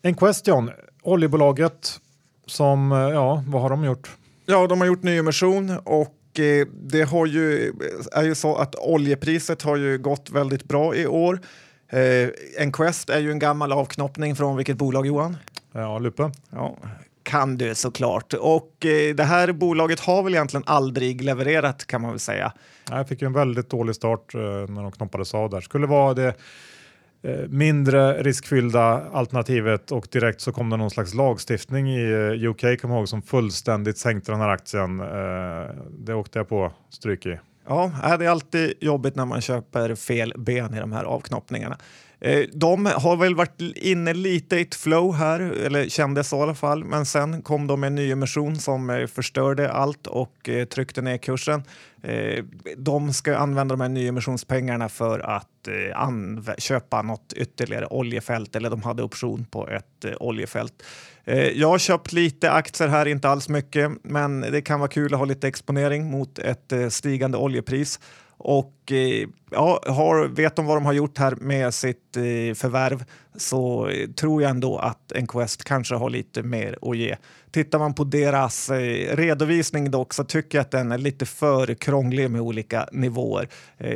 En 0.03 0.14
question. 0.14 0.71
Oljebolaget 1.03 2.01
som, 2.47 2.93
eh, 2.93 2.99
ja, 2.99 3.45
vad 3.47 3.62
har 3.62 3.71
de 3.71 3.85
gjort? 3.85 4.17
Ja, 4.47 4.67
de 4.67 4.81
har 4.81 4.87
gjort 4.87 5.03
nyemission 5.03 5.79
och 5.85 6.40
eh, 6.40 6.67
det 6.73 7.03
har 7.03 7.27
ju, 7.27 7.73
är 8.12 8.23
ju 8.23 8.35
så 8.35 8.57
att 8.57 8.75
oljepriset 8.75 9.62
har 9.62 9.77
ju 9.77 9.99
gått 9.99 10.31
väldigt 10.31 10.64
bra 10.64 10.95
i 10.95 11.07
år. 11.07 11.40
Eh, 11.94 12.28
Enquest 12.59 13.11
är 13.11 13.18
ju 13.18 13.30
en 13.30 13.38
gammal 13.38 13.72
avknoppning 13.72 14.37
från 14.37 14.57
vilket 14.57 14.76
bolag 14.76 15.07
Johan? 15.07 15.37
Ja, 15.72 15.98
Lupe. 15.98 16.30
Ja, 16.50 16.76
kan 17.22 17.57
du 17.57 17.74
såklart. 17.74 18.35
Och 18.35 18.87
eh, 18.87 19.14
det 19.14 19.24
här 19.24 19.52
bolaget 19.52 20.00
har 20.00 20.22
väl 20.22 20.35
egentligen 20.35 20.64
aldrig 20.66 21.22
levererat 21.22 21.87
kan 21.87 22.00
man 22.00 22.11
väl 22.11 22.20
säga. 22.20 22.52
Jag 22.90 23.09
fick 23.09 23.22
ju 23.22 23.26
en 23.26 23.33
väldigt 23.33 23.70
dålig 23.70 23.94
start 23.94 24.35
eh, 24.35 24.40
när 24.40 24.83
de 24.83 24.92
knoppades 24.92 25.35
av 25.35 25.50
där. 25.50 25.61
Skulle 25.61 25.87
vara 25.87 26.14
det 26.14 26.35
eh, 27.22 27.48
mindre 27.48 28.22
riskfyllda 28.22 29.02
alternativet 29.12 29.92
och 29.92 30.09
direkt 30.11 30.40
så 30.40 30.52
kom 30.52 30.70
det 30.70 30.76
någon 30.76 30.90
slags 30.90 31.14
lagstiftning 31.14 31.90
i 31.90 32.12
eh, 32.12 32.50
UK, 32.50 32.80
kom 32.80 32.90
ihåg, 32.90 33.09
som 33.09 33.22
fullständigt 33.22 33.98
sänkte 33.98 34.33
den 34.33 34.40
här 34.40 34.48
aktien. 34.48 35.00
Eh, 35.00 35.74
det 35.98 36.14
åkte 36.14 36.38
jag 36.38 36.48
på 36.48 36.72
stryk 36.90 37.26
i. 37.26 37.38
Ja, 37.68 38.16
det 38.18 38.24
är 38.24 38.31
alltid 38.31 38.74
jobbigt 38.81 39.16
när 39.16 39.24
man 39.24 39.40
köper 39.40 39.94
fel 39.94 40.35
ben 40.37 40.74
i 40.74 40.81
de 40.81 40.92
här 40.92 41.05
avknoppningarna. 41.05 41.79
Eh, 42.24 42.44
de 42.53 42.87
har 42.87 43.16
väl 43.16 43.35
varit 43.35 43.61
inne 43.77 44.12
lite 44.12 44.57
i 44.57 44.62
ett 44.62 44.74
flow 44.74 45.14
här, 45.14 45.40
eller 45.40 45.88
kändes 45.88 46.29
så 46.29 46.38
i 46.38 46.42
alla 46.42 46.55
fall, 46.55 46.85
men 46.85 47.07
sen 47.07 47.42
kom 47.42 47.66
de 47.66 47.81
med 47.81 47.87
en 47.87 47.94
nyemission 47.94 48.57
som 48.57 48.90
eh, 48.90 49.07
förstörde 49.07 49.72
allt 49.72 50.07
och 50.07 50.48
eh, 50.48 50.64
tryckte 50.64 51.03
ner 51.03 51.16
kursen. 51.16 51.62
De 52.77 53.12
ska 53.12 53.37
använda 53.37 53.72
de 53.72 53.81
här 53.81 53.88
nyemissionspengarna 53.88 54.88
för 54.88 55.18
att 55.18 55.68
köpa 56.59 57.03
något 57.03 57.33
ytterligare 57.37 57.87
oljefält, 57.87 58.57
eller 58.57 58.70
de 58.70 58.83
hade 58.83 59.03
option 59.03 59.44
på 59.50 59.68
ett 59.68 60.05
oljefält. 60.20 60.83
Eh, 61.24 61.48
jag 61.48 61.68
har 61.68 61.78
köpt 61.78 62.12
lite 62.12 62.50
aktier 62.50 62.88
här, 62.88 63.06
inte 63.06 63.28
alls 63.28 63.48
mycket, 63.48 63.90
men 64.02 64.40
det 64.40 64.62
kan 64.62 64.80
vara 64.80 64.88
kul 64.88 65.14
att 65.14 65.18
ha 65.18 65.26
lite 65.26 65.48
exponering 65.48 66.10
mot 66.10 66.38
ett 66.38 66.72
eh, 66.72 66.88
stigande 66.88 67.38
oljepris. 67.38 68.00
Och 68.37 68.92
eh, 68.92 69.28
ja, 69.50 69.80
har, 69.87 70.28
vet 70.28 70.56
de 70.56 70.66
vad 70.66 70.76
de 70.76 70.87
har 70.87 70.92
gjort 70.92 71.18
här 71.18 71.37
med 71.37 71.74
sitt 71.74 72.16
förvärv 72.54 73.04
så 73.37 73.90
tror 74.16 74.42
jag 74.42 74.50
ändå 74.50 74.78
att 74.78 75.12
Enquest 75.12 75.64
kanske 75.64 75.94
har 75.94 76.10
lite 76.10 76.42
mer 76.42 76.78
att 76.82 76.96
ge. 76.96 77.16
Tittar 77.50 77.78
man 77.78 77.94
på 77.94 78.04
deras 78.04 78.70
redovisning 79.10 79.90
dock 79.90 80.14
så 80.14 80.24
tycker 80.24 80.58
jag 80.58 80.62
att 80.62 80.70
den 80.70 80.92
är 80.92 80.98
lite 80.98 81.26
för 81.26 81.74
krånglig 81.74 82.30
med 82.30 82.40
olika 82.40 82.88
nivåer 82.92 83.48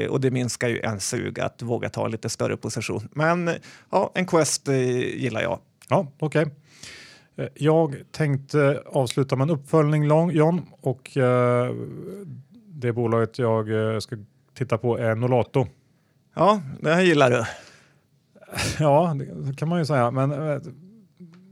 och 0.08 0.20
det 0.20 0.30
minskar 0.30 0.68
ju 0.68 0.80
en 0.80 1.00
sug 1.00 1.40
att 1.40 1.62
våga 1.62 1.88
ta 1.88 2.04
en 2.04 2.10
lite 2.10 2.28
större 2.28 2.56
position. 2.56 3.08
Men 3.12 3.50
ja, 3.90 4.12
Enquest 4.14 4.68
gillar 4.68 5.42
jag. 5.42 5.58
Ja, 5.88 6.06
okej. 6.18 6.42
Okay. 6.42 6.54
Jag 7.54 7.96
tänkte 8.10 8.82
avsluta 8.86 9.36
med 9.36 9.44
en 9.44 9.50
uppföljning 9.50 10.04
John 10.30 10.66
och 10.80 11.10
det 12.66 12.92
bolaget 12.92 13.38
jag 13.38 14.02
ska 14.02 14.16
titta 14.54 14.78
på 14.78 14.98
är 14.98 15.14
Nolato. 15.14 15.66
Ja, 16.34 16.60
det 16.80 16.94
här 16.94 17.02
gillar 17.02 17.30
du. 17.30 17.44
Ja, 18.78 19.16
det 19.34 19.56
kan 19.56 19.68
man 19.68 19.78
ju 19.78 19.84
säga. 19.84 20.10
Men 20.10 20.32
äh, 20.32 20.58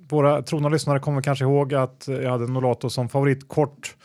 våra 0.08 0.42
trogna 0.42 0.68
lyssnare 0.68 0.98
kommer 0.98 1.22
kanske 1.22 1.44
ihåg 1.44 1.74
att 1.74 2.04
jag 2.08 2.30
hade 2.30 2.46
Nolato 2.46 2.90
som 2.90 3.08
favoritkort 3.08 3.96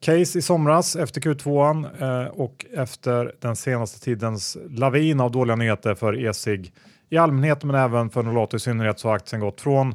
case 0.00 0.38
i 0.38 0.42
somras 0.42 0.96
efter 0.96 1.20
Q2 1.20 1.86
eh, 2.02 2.28
och 2.28 2.66
efter 2.74 3.34
den 3.40 3.56
senaste 3.56 4.00
tidens 4.00 4.56
lavin 4.70 5.20
av 5.20 5.30
dåliga 5.30 5.56
nyheter 5.56 5.94
för 5.94 6.26
e-cig 6.26 6.72
i 7.08 7.16
allmänhet 7.16 7.64
men 7.64 7.76
även 7.76 8.10
för 8.10 8.22
Nolato 8.22 8.56
i 8.56 8.60
synnerhet 8.60 8.98
så 8.98 9.08
har 9.08 9.14
aktien 9.14 9.40
gått 9.40 9.60
från 9.60 9.94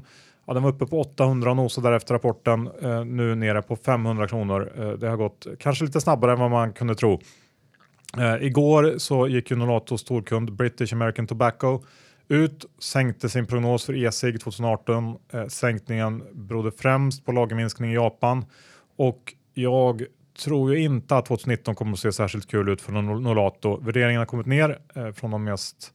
Ja, 0.50 0.54
den 0.54 0.64
var 0.64 0.70
uppe 0.70 0.86
på 0.86 1.02
800 1.02 1.50
och 1.50 1.56
nosade 1.56 1.90
därefter 1.90 2.14
rapporten, 2.14 2.70
eh, 2.82 3.06
nu 3.06 3.36
nere 3.36 3.62
på 3.62 3.76
500 3.76 4.28
kronor. 4.28 4.72
Eh, 4.78 4.92
det 4.92 5.10
har 5.10 5.18
gått 5.18 5.48
kanske 5.60 5.86
lite 5.86 6.02
snabbare 6.02 6.32
än 6.32 6.40
vad 6.40 6.52
man 6.52 6.74
kunde 6.74 6.96
tro. 6.96 7.20
Eh, 8.18 8.46
igår 8.46 8.94
så 8.98 9.28
gick 9.28 9.52
ju 9.52 9.58
Nolatos 9.58 10.02
storkund 10.02 10.54
British 10.54 10.94
American 10.94 11.28
Tobacco 11.28 11.84
ut, 12.28 12.66
sänkte 12.80 13.30
sin 13.30 13.46
prognos 13.46 13.86
för 13.86 14.06
e-cig 14.06 14.42
2018. 14.42 15.16
Eh, 15.34 15.48
sänkningen 15.48 16.24
berodde 16.34 16.72
främst 16.72 17.26
på 17.26 17.32
lagerminskning 17.32 17.92
i 17.92 17.96
Japan 17.96 18.46
och 18.98 19.34
jag 19.54 20.04
tror 20.44 20.76
ju 20.76 20.84
inte 20.84 21.18
att 21.18 21.26
2019 21.26 21.76
kommer 21.76 21.94
att 21.94 22.00
se 22.00 22.12
särskilt 22.12 22.52
kul 22.52 22.70
ut 22.70 22.82
för 22.82 22.92
Nolato. 22.92 23.78
Värderingen 23.78 24.20
har 24.20 24.26
kommit 24.26 24.48
ner 24.48 24.80
eh, 24.96 25.12
från 25.12 25.32
de 25.32 25.44
mest 25.44 25.94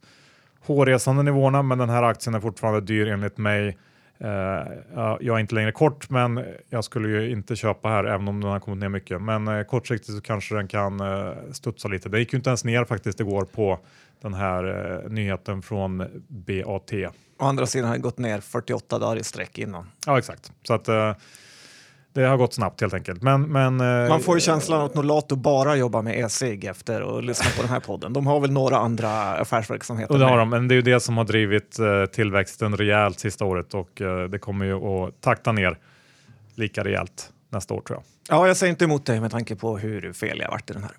hårresande 0.65 1.23
nivåerna, 1.23 1.61
men 1.61 1.77
den 1.77 1.89
här 1.89 2.03
aktien 2.03 2.35
är 2.35 2.39
fortfarande 2.39 2.81
dyr 2.81 3.07
enligt 3.07 3.37
mig. 3.37 3.77
Uh, 4.21 5.17
jag 5.19 5.35
är 5.35 5.39
inte 5.39 5.55
längre 5.55 5.71
kort, 5.71 6.09
men 6.09 6.45
jag 6.69 6.83
skulle 6.83 7.07
ju 7.07 7.31
inte 7.31 7.55
köpa 7.55 7.89
här 7.89 8.03
även 8.03 8.27
om 8.27 8.41
den 8.41 8.51
har 8.51 8.59
kommit 8.59 8.79
ner 8.79 8.89
mycket. 8.89 9.21
Men 9.21 9.47
uh, 9.47 9.63
kortsiktigt 9.63 10.15
så 10.17 10.21
kanske 10.21 10.55
den 10.55 10.67
kan 10.67 11.01
uh, 11.01 11.33
studsa 11.51 11.87
lite. 11.87 12.09
Det 12.09 12.19
gick 12.19 12.33
ju 12.33 12.37
inte 12.37 12.49
ens 12.49 12.63
ner 12.63 12.85
faktiskt 12.85 13.19
igår 13.19 13.45
på 13.45 13.79
den 14.21 14.33
här 14.33 15.03
nyheten 15.09 15.61
från 15.61 15.97
BAT. 16.27 16.93
Å 17.39 17.45
andra 17.45 17.65
sidan 17.65 17.87
har 17.87 17.95
det 17.95 18.01
gått 18.01 18.17
ner 18.17 18.39
48 18.39 18.99
dagar 18.99 19.17
i 19.17 19.23
sträck 19.23 19.57
innan. 19.57 19.91
Ja, 20.05 20.17
exakt. 20.17 20.51
Så 20.63 20.73
att 20.73 20.89
det 22.15 22.25
har 22.25 22.37
gått 22.37 22.53
snabbt 22.53 22.81
helt 22.81 22.93
enkelt. 22.93 23.21
Men, 23.21 23.41
men, 23.41 23.81
eh, 23.81 24.09
Man 24.09 24.21
får 24.21 24.35
ju 24.35 24.41
känslan 24.41 24.81
att 24.81 24.95
Nolato 24.95 25.35
bara 25.35 25.75
jobbar 25.75 26.01
med 26.01 26.19
e-cig 26.19 26.65
efter 26.65 27.17
att 27.17 27.23
lyssna 27.23 27.45
på 27.55 27.61
den 27.61 27.71
här 27.71 27.79
podden. 27.79 28.13
De 28.13 28.27
har 28.27 28.39
väl 28.39 28.51
några 28.51 28.77
andra 28.77 29.09
affärsverksamheter? 29.11 30.13
Och 30.13 30.19
det 30.19 30.25
har 30.25 30.37
de, 30.37 30.49
men 30.49 30.67
det 30.67 30.73
är 30.73 30.75
ju 30.75 30.81
det 30.81 30.99
som 30.99 31.17
har 31.17 31.23
drivit 31.23 31.79
eh, 31.79 32.05
tillväxten 32.05 32.77
rejält 32.77 33.19
sista 33.19 33.45
året 33.45 33.73
och 33.73 34.01
eh, 34.01 34.23
det 34.23 34.39
kommer 34.39 34.65
ju 34.65 34.75
att 34.75 35.21
takta 35.21 35.51
ner 35.51 35.77
lika 36.55 36.83
rejält 36.83 37.29
nästa 37.51 37.73
år 37.73 37.81
tror 37.81 37.99
jag. 37.99 38.37
Ja, 38.37 38.47
jag 38.47 38.57
säger 38.57 38.71
inte 38.71 38.85
emot 38.85 39.05
dig 39.05 39.21
med 39.21 39.31
tanke 39.31 39.55
på 39.55 39.77
hur 39.77 40.13
fel 40.13 40.39
jag 40.39 40.51
varit 40.51 40.69
i 40.69 40.73
den 40.73 40.83
här. 40.83 40.91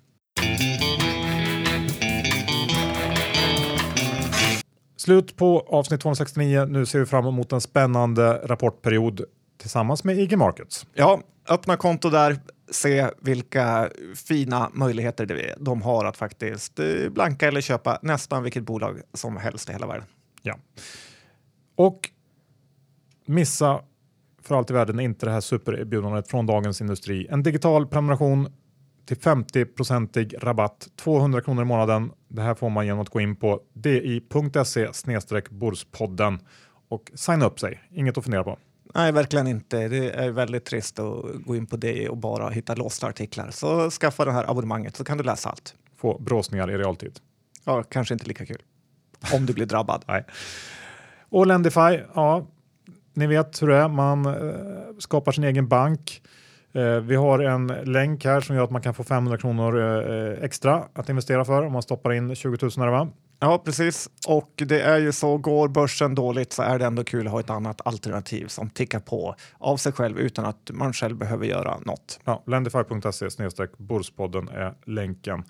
Slut 4.97 5.35
på 5.35 5.65
avsnitt 5.69 6.01
269. 6.01 6.65
Nu 6.65 6.85
ser 6.85 6.99
vi 6.99 7.05
fram 7.05 7.25
emot 7.25 7.51
en 7.51 7.61
spännande 7.61 8.41
rapportperiod 8.43 9.21
tillsammans 9.57 10.03
med 10.03 10.19
IG 10.19 10.37
Markets. 10.37 10.87
Ja, 10.93 11.21
öppna 11.49 11.77
konto 11.77 12.09
där, 12.09 12.39
se 12.71 13.09
vilka 13.21 13.89
fina 14.27 14.69
möjligheter 14.73 15.55
de 15.59 15.81
har 15.81 16.05
att 16.05 16.17
faktiskt 16.17 16.79
eh, 16.79 17.09
blanka 17.09 17.47
eller 17.47 17.61
köpa 17.61 17.99
nästan 18.01 18.43
vilket 18.43 18.63
bolag 18.63 19.01
som 19.13 19.37
helst 19.37 19.69
i 19.69 19.73
hela 19.73 19.87
världen. 19.87 20.05
Ja. 20.41 20.57
Och 21.75 22.09
missa 23.25 23.81
för 24.41 24.55
allt 24.55 24.69
i 24.69 24.73
världen 24.73 24.99
inte 24.99 25.25
det 25.25 25.31
här 25.31 25.41
supererbjudandet 25.41 26.27
från 26.27 26.45
Dagens 26.45 26.81
Industri. 26.81 27.27
En 27.29 27.43
digital 27.43 27.87
prenumeration 27.87 28.53
till 29.05 29.17
50-procentig 29.17 30.35
rabatt, 30.43 30.87
200 30.95 31.41
kronor 31.41 31.61
i 31.61 31.65
månaden. 31.65 32.11
Det 32.27 32.41
här 32.41 32.55
får 32.55 32.69
man 32.69 32.85
genom 32.85 33.01
att 33.01 33.09
gå 33.09 33.21
in 33.21 33.35
på 33.35 33.61
di.se 33.73 34.87
borspodden 35.49 36.39
och 36.89 37.11
signa 37.15 37.45
upp 37.45 37.59
sig. 37.59 37.83
Inget 37.91 38.17
att 38.17 38.23
fundera 38.23 38.43
på. 38.43 38.57
Nej, 38.95 39.11
verkligen 39.11 39.47
inte. 39.47 39.87
Det 39.87 40.09
är 40.09 40.31
väldigt 40.31 40.65
trist 40.65 40.99
att 40.99 41.23
gå 41.45 41.55
in 41.55 41.65
på 41.65 41.77
det 41.77 42.09
och 42.09 42.17
bara 42.17 42.49
hitta 42.49 42.75
låsta 42.75 43.07
artiklar. 43.07 43.51
Så 43.51 43.89
skaffa 43.89 44.25
det 44.25 44.31
här 44.31 44.51
abonnemanget 44.51 44.95
så 44.95 45.03
kan 45.03 45.17
du 45.17 45.23
läsa 45.23 45.49
allt. 45.49 45.75
Få 45.97 46.19
bråsningar 46.19 46.71
i 46.71 46.77
realtid. 46.77 47.19
Ja, 47.63 47.83
kanske 47.83 48.13
inte 48.13 48.25
lika 48.27 48.45
kul. 48.45 48.61
Om 49.33 49.45
du 49.45 49.53
blir 49.53 49.65
drabbad. 49.65 50.03
Nej. 50.07 50.25
Och 51.29 51.47
Lendify, 51.47 51.99
ja, 52.13 52.47
ni 53.13 53.27
vet 53.27 53.61
hur 53.61 53.67
det 53.67 53.75
är. 53.75 53.87
Man 53.87 54.25
eh, 54.25 54.31
skapar 54.99 55.31
sin 55.31 55.43
egen 55.43 55.67
bank. 55.67 56.21
Eh, 56.73 56.99
vi 56.99 57.15
har 57.15 57.39
en 57.39 57.67
länk 57.67 58.25
här 58.25 58.41
som 58.41 58.55
gör 58.55 58.63
att 58.63 58.71
man 58.71 58.81
kan 58.81 58.93
få 58.93 59.03
500 59.03 59.37
kronor 59.37 59.79
eh, 59.79 60.43
extra 60.43 60.83
att 60.93 61.09
investera 61.09 61.45
för 61.45 61.63
om 61.63 61.73
man 61.73 61.81
stoppar 61.81 62.13
in 62.13 62.35
20 62.35 62.57
000 62.61 62.71
här, 62.77 62.87
va? 62.87 63.09
Ja, 63.39 63.61
precis. 63.65 64.09
Och 64.27 64.51
det 64.55 64.81
är 64.81 64.97
ju 64.97 65.11
så, 65.11 65.37
går 65.37 65.67
börsen 65.67 66.15
dåligt 66.15 66.53
så 66.53 66.61
är 66.61 66.79
det 66.79 66.85
ändå 66.85 67.03
kul 67.03 67.27
att 67.27 67.33
ha 67.33 67.39
ett 67.39 67.49
annat 67.49 67.81
alternativ 67.85 68.47
som 68.47 68.69
tickar 68.69 68.99
på 68.99 69.35
av 69.57 69.77
sig 69.77 69.91
själv 69.91 70.19
utan 70.19 70.45
att 70.45 70.71
man 70.73 70.93
själv 70.93 71.17
behöver 71.17 71.45
göra 71.45 71.77
något. 71.85 72.19
Ja, 72.23 72.43
Lendify.se 72.45 73.67
borspodden 73.77 74.47
är 74.47 74.73
länken. 74.85 75.43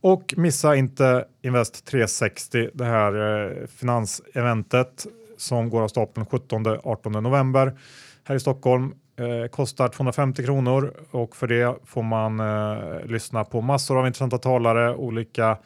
Och 0.00 0.34
missa 0.36 0.76
inte 0.76 1.24
Invest 1.42 1.84
360, 1.84 2.70
det 2.74 2.84
här 2.84 3.46
eh, 3.46 3.66
finanseventet 3.66 5.06
som 5.36 5.70
går 5.70 5.82
av 5.82 5.88
stapeln 5.88 6.26
17-18 6.26 7.20
november 7.20 7.78
här 8.24 8.34
i 8.34 8.40
Stockholm. 8.40 8.94
Eh, 9.16 9.48
kostar 9.48 9.88
250 9.88 10.44
kronor 10.44 10.94
och 11.10 11.36
för 11.36 11.46
det 11.46 11.76
får 11.84 12.02
man 12.02 12.40
eh, 12.40 13.06
lyssna 13.06 13.44
på 13.44 13.60
massor 13.60 13.98
av 13.98 14.06
intressanta 14.06 14.38
talare, 14.38 14.94
olika 14.94 15.50
eh, 15.50 15.56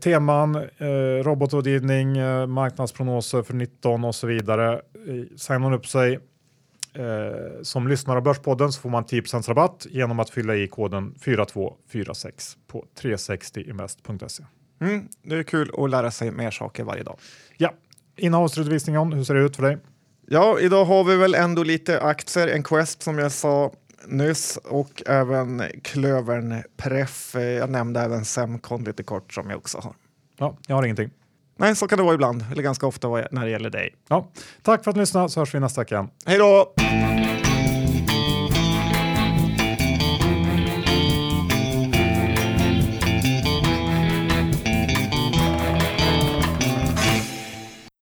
teman, 0.00 0.54
eh, 0.56 1.24
robotrådgivning, 1.24 2.18
eh, 2.18 2.46
marknadsprognoser 2.46 3.42
för 3.42 3.54
19 3.54 4.04
och 4.04 4.14
så 4.14 4.26
vidare. 4.26 4.72
Eh, 4.72 5.36
signar 5.36 5.58
man 5.58 5.72
upp 5.72 5.86
sig 5.86 6.18
eh, 6.94 7.62
som 7.62 7.88
lyssnar 7.88 8.16
av 8.16 8.22
Börspodden 8.22 8.72
så 8.72 8.80
får 8.80 8.90
man 8.90 9.04
10 9.04 9.22
rabatt 9.48 9.86
genom 9.90 10.20
att 10.20 10.30
fylla 10.30 10.56
i 10.56 10.68
koden 10.68 11.14
4246 11.20 12.56
på 12.66 12.84
360invest.se. 13.00 14.44
Mm, 14.80 15.08
det 15.22 15.36
är 15.36 15.42
kul 15.42 15.70
att 15.78 15.90
lära 15.90 16.10
sig 16.10 16.30
mer 16.30 16.50
saker 16.50 16.84
varje 16.84 17.02
dag. 17.02 17.18
Ja, 17.56 17.74
innehavsredovisningen, 18.16 19.12
hur 19.12 19.24
ser 19.24 19.34
det 19.34 19.40
ut 19.40 19.56
för 19.56 19.62
dig? 19.62 19.78
Ja, 20.26 20.60
idag 20.60 20.84
har 20.84 21.04
vi 21.04 21.16
väl 21.16 21.34
ändå 21.34 21.62
lite 21.62 22.00
aktier, 22.00 22.48
en 22.48 22.62
Quest 22.62 23.02
som 23.02 23.18
jag 23.18 23.32
sa 23.32 23.72
nyss 24.06 24.56
och 24.56 25.02
även 25.06 25.62
Klövern 25.82 26.62
Pref. 26.76 27.34
Jag 27.34 27.70
nämnde 27.70 28.00
även 28.00 28.24
Semcon 28.24 28.84
lite 28.84 29.02
kort 29.02 29.32
som 29.32 29.50
jag 29.50 29.58
också 29.58 29.78
har. 29.78 29.94
Ja, 30.38 30.56
jag 30.66 30.76
har 30.76 30.82
ingenting. 30.82 31.10
Nej, 31.56 31.76
så 31.76 31.88
kan 31.88 31.98
det 31.98 32.04
vara 32.04 32.14
ibland, 32.14 32.44
eller 32.52 32.62
ganska 32.62 32.86
ofta 32.86 33.08
när 33.08 33.44
det 33.44 33.50
gäller 33.50 33.70
dig. 33.70 33.94
Ja, 34.08 34.30
tack 34.62 34.84
för 34.84 34.90
att 34.90 34.96
ni 34.96 35.02
lyssnade 35.02 35.28
så 35.28 35.40
hörs 35.40 35.54
vi 35.54 35.60
nästa 35.60 35.80
vecka. 35.80 36.08
Hej 36.26 36.38
då! 36.38 36.74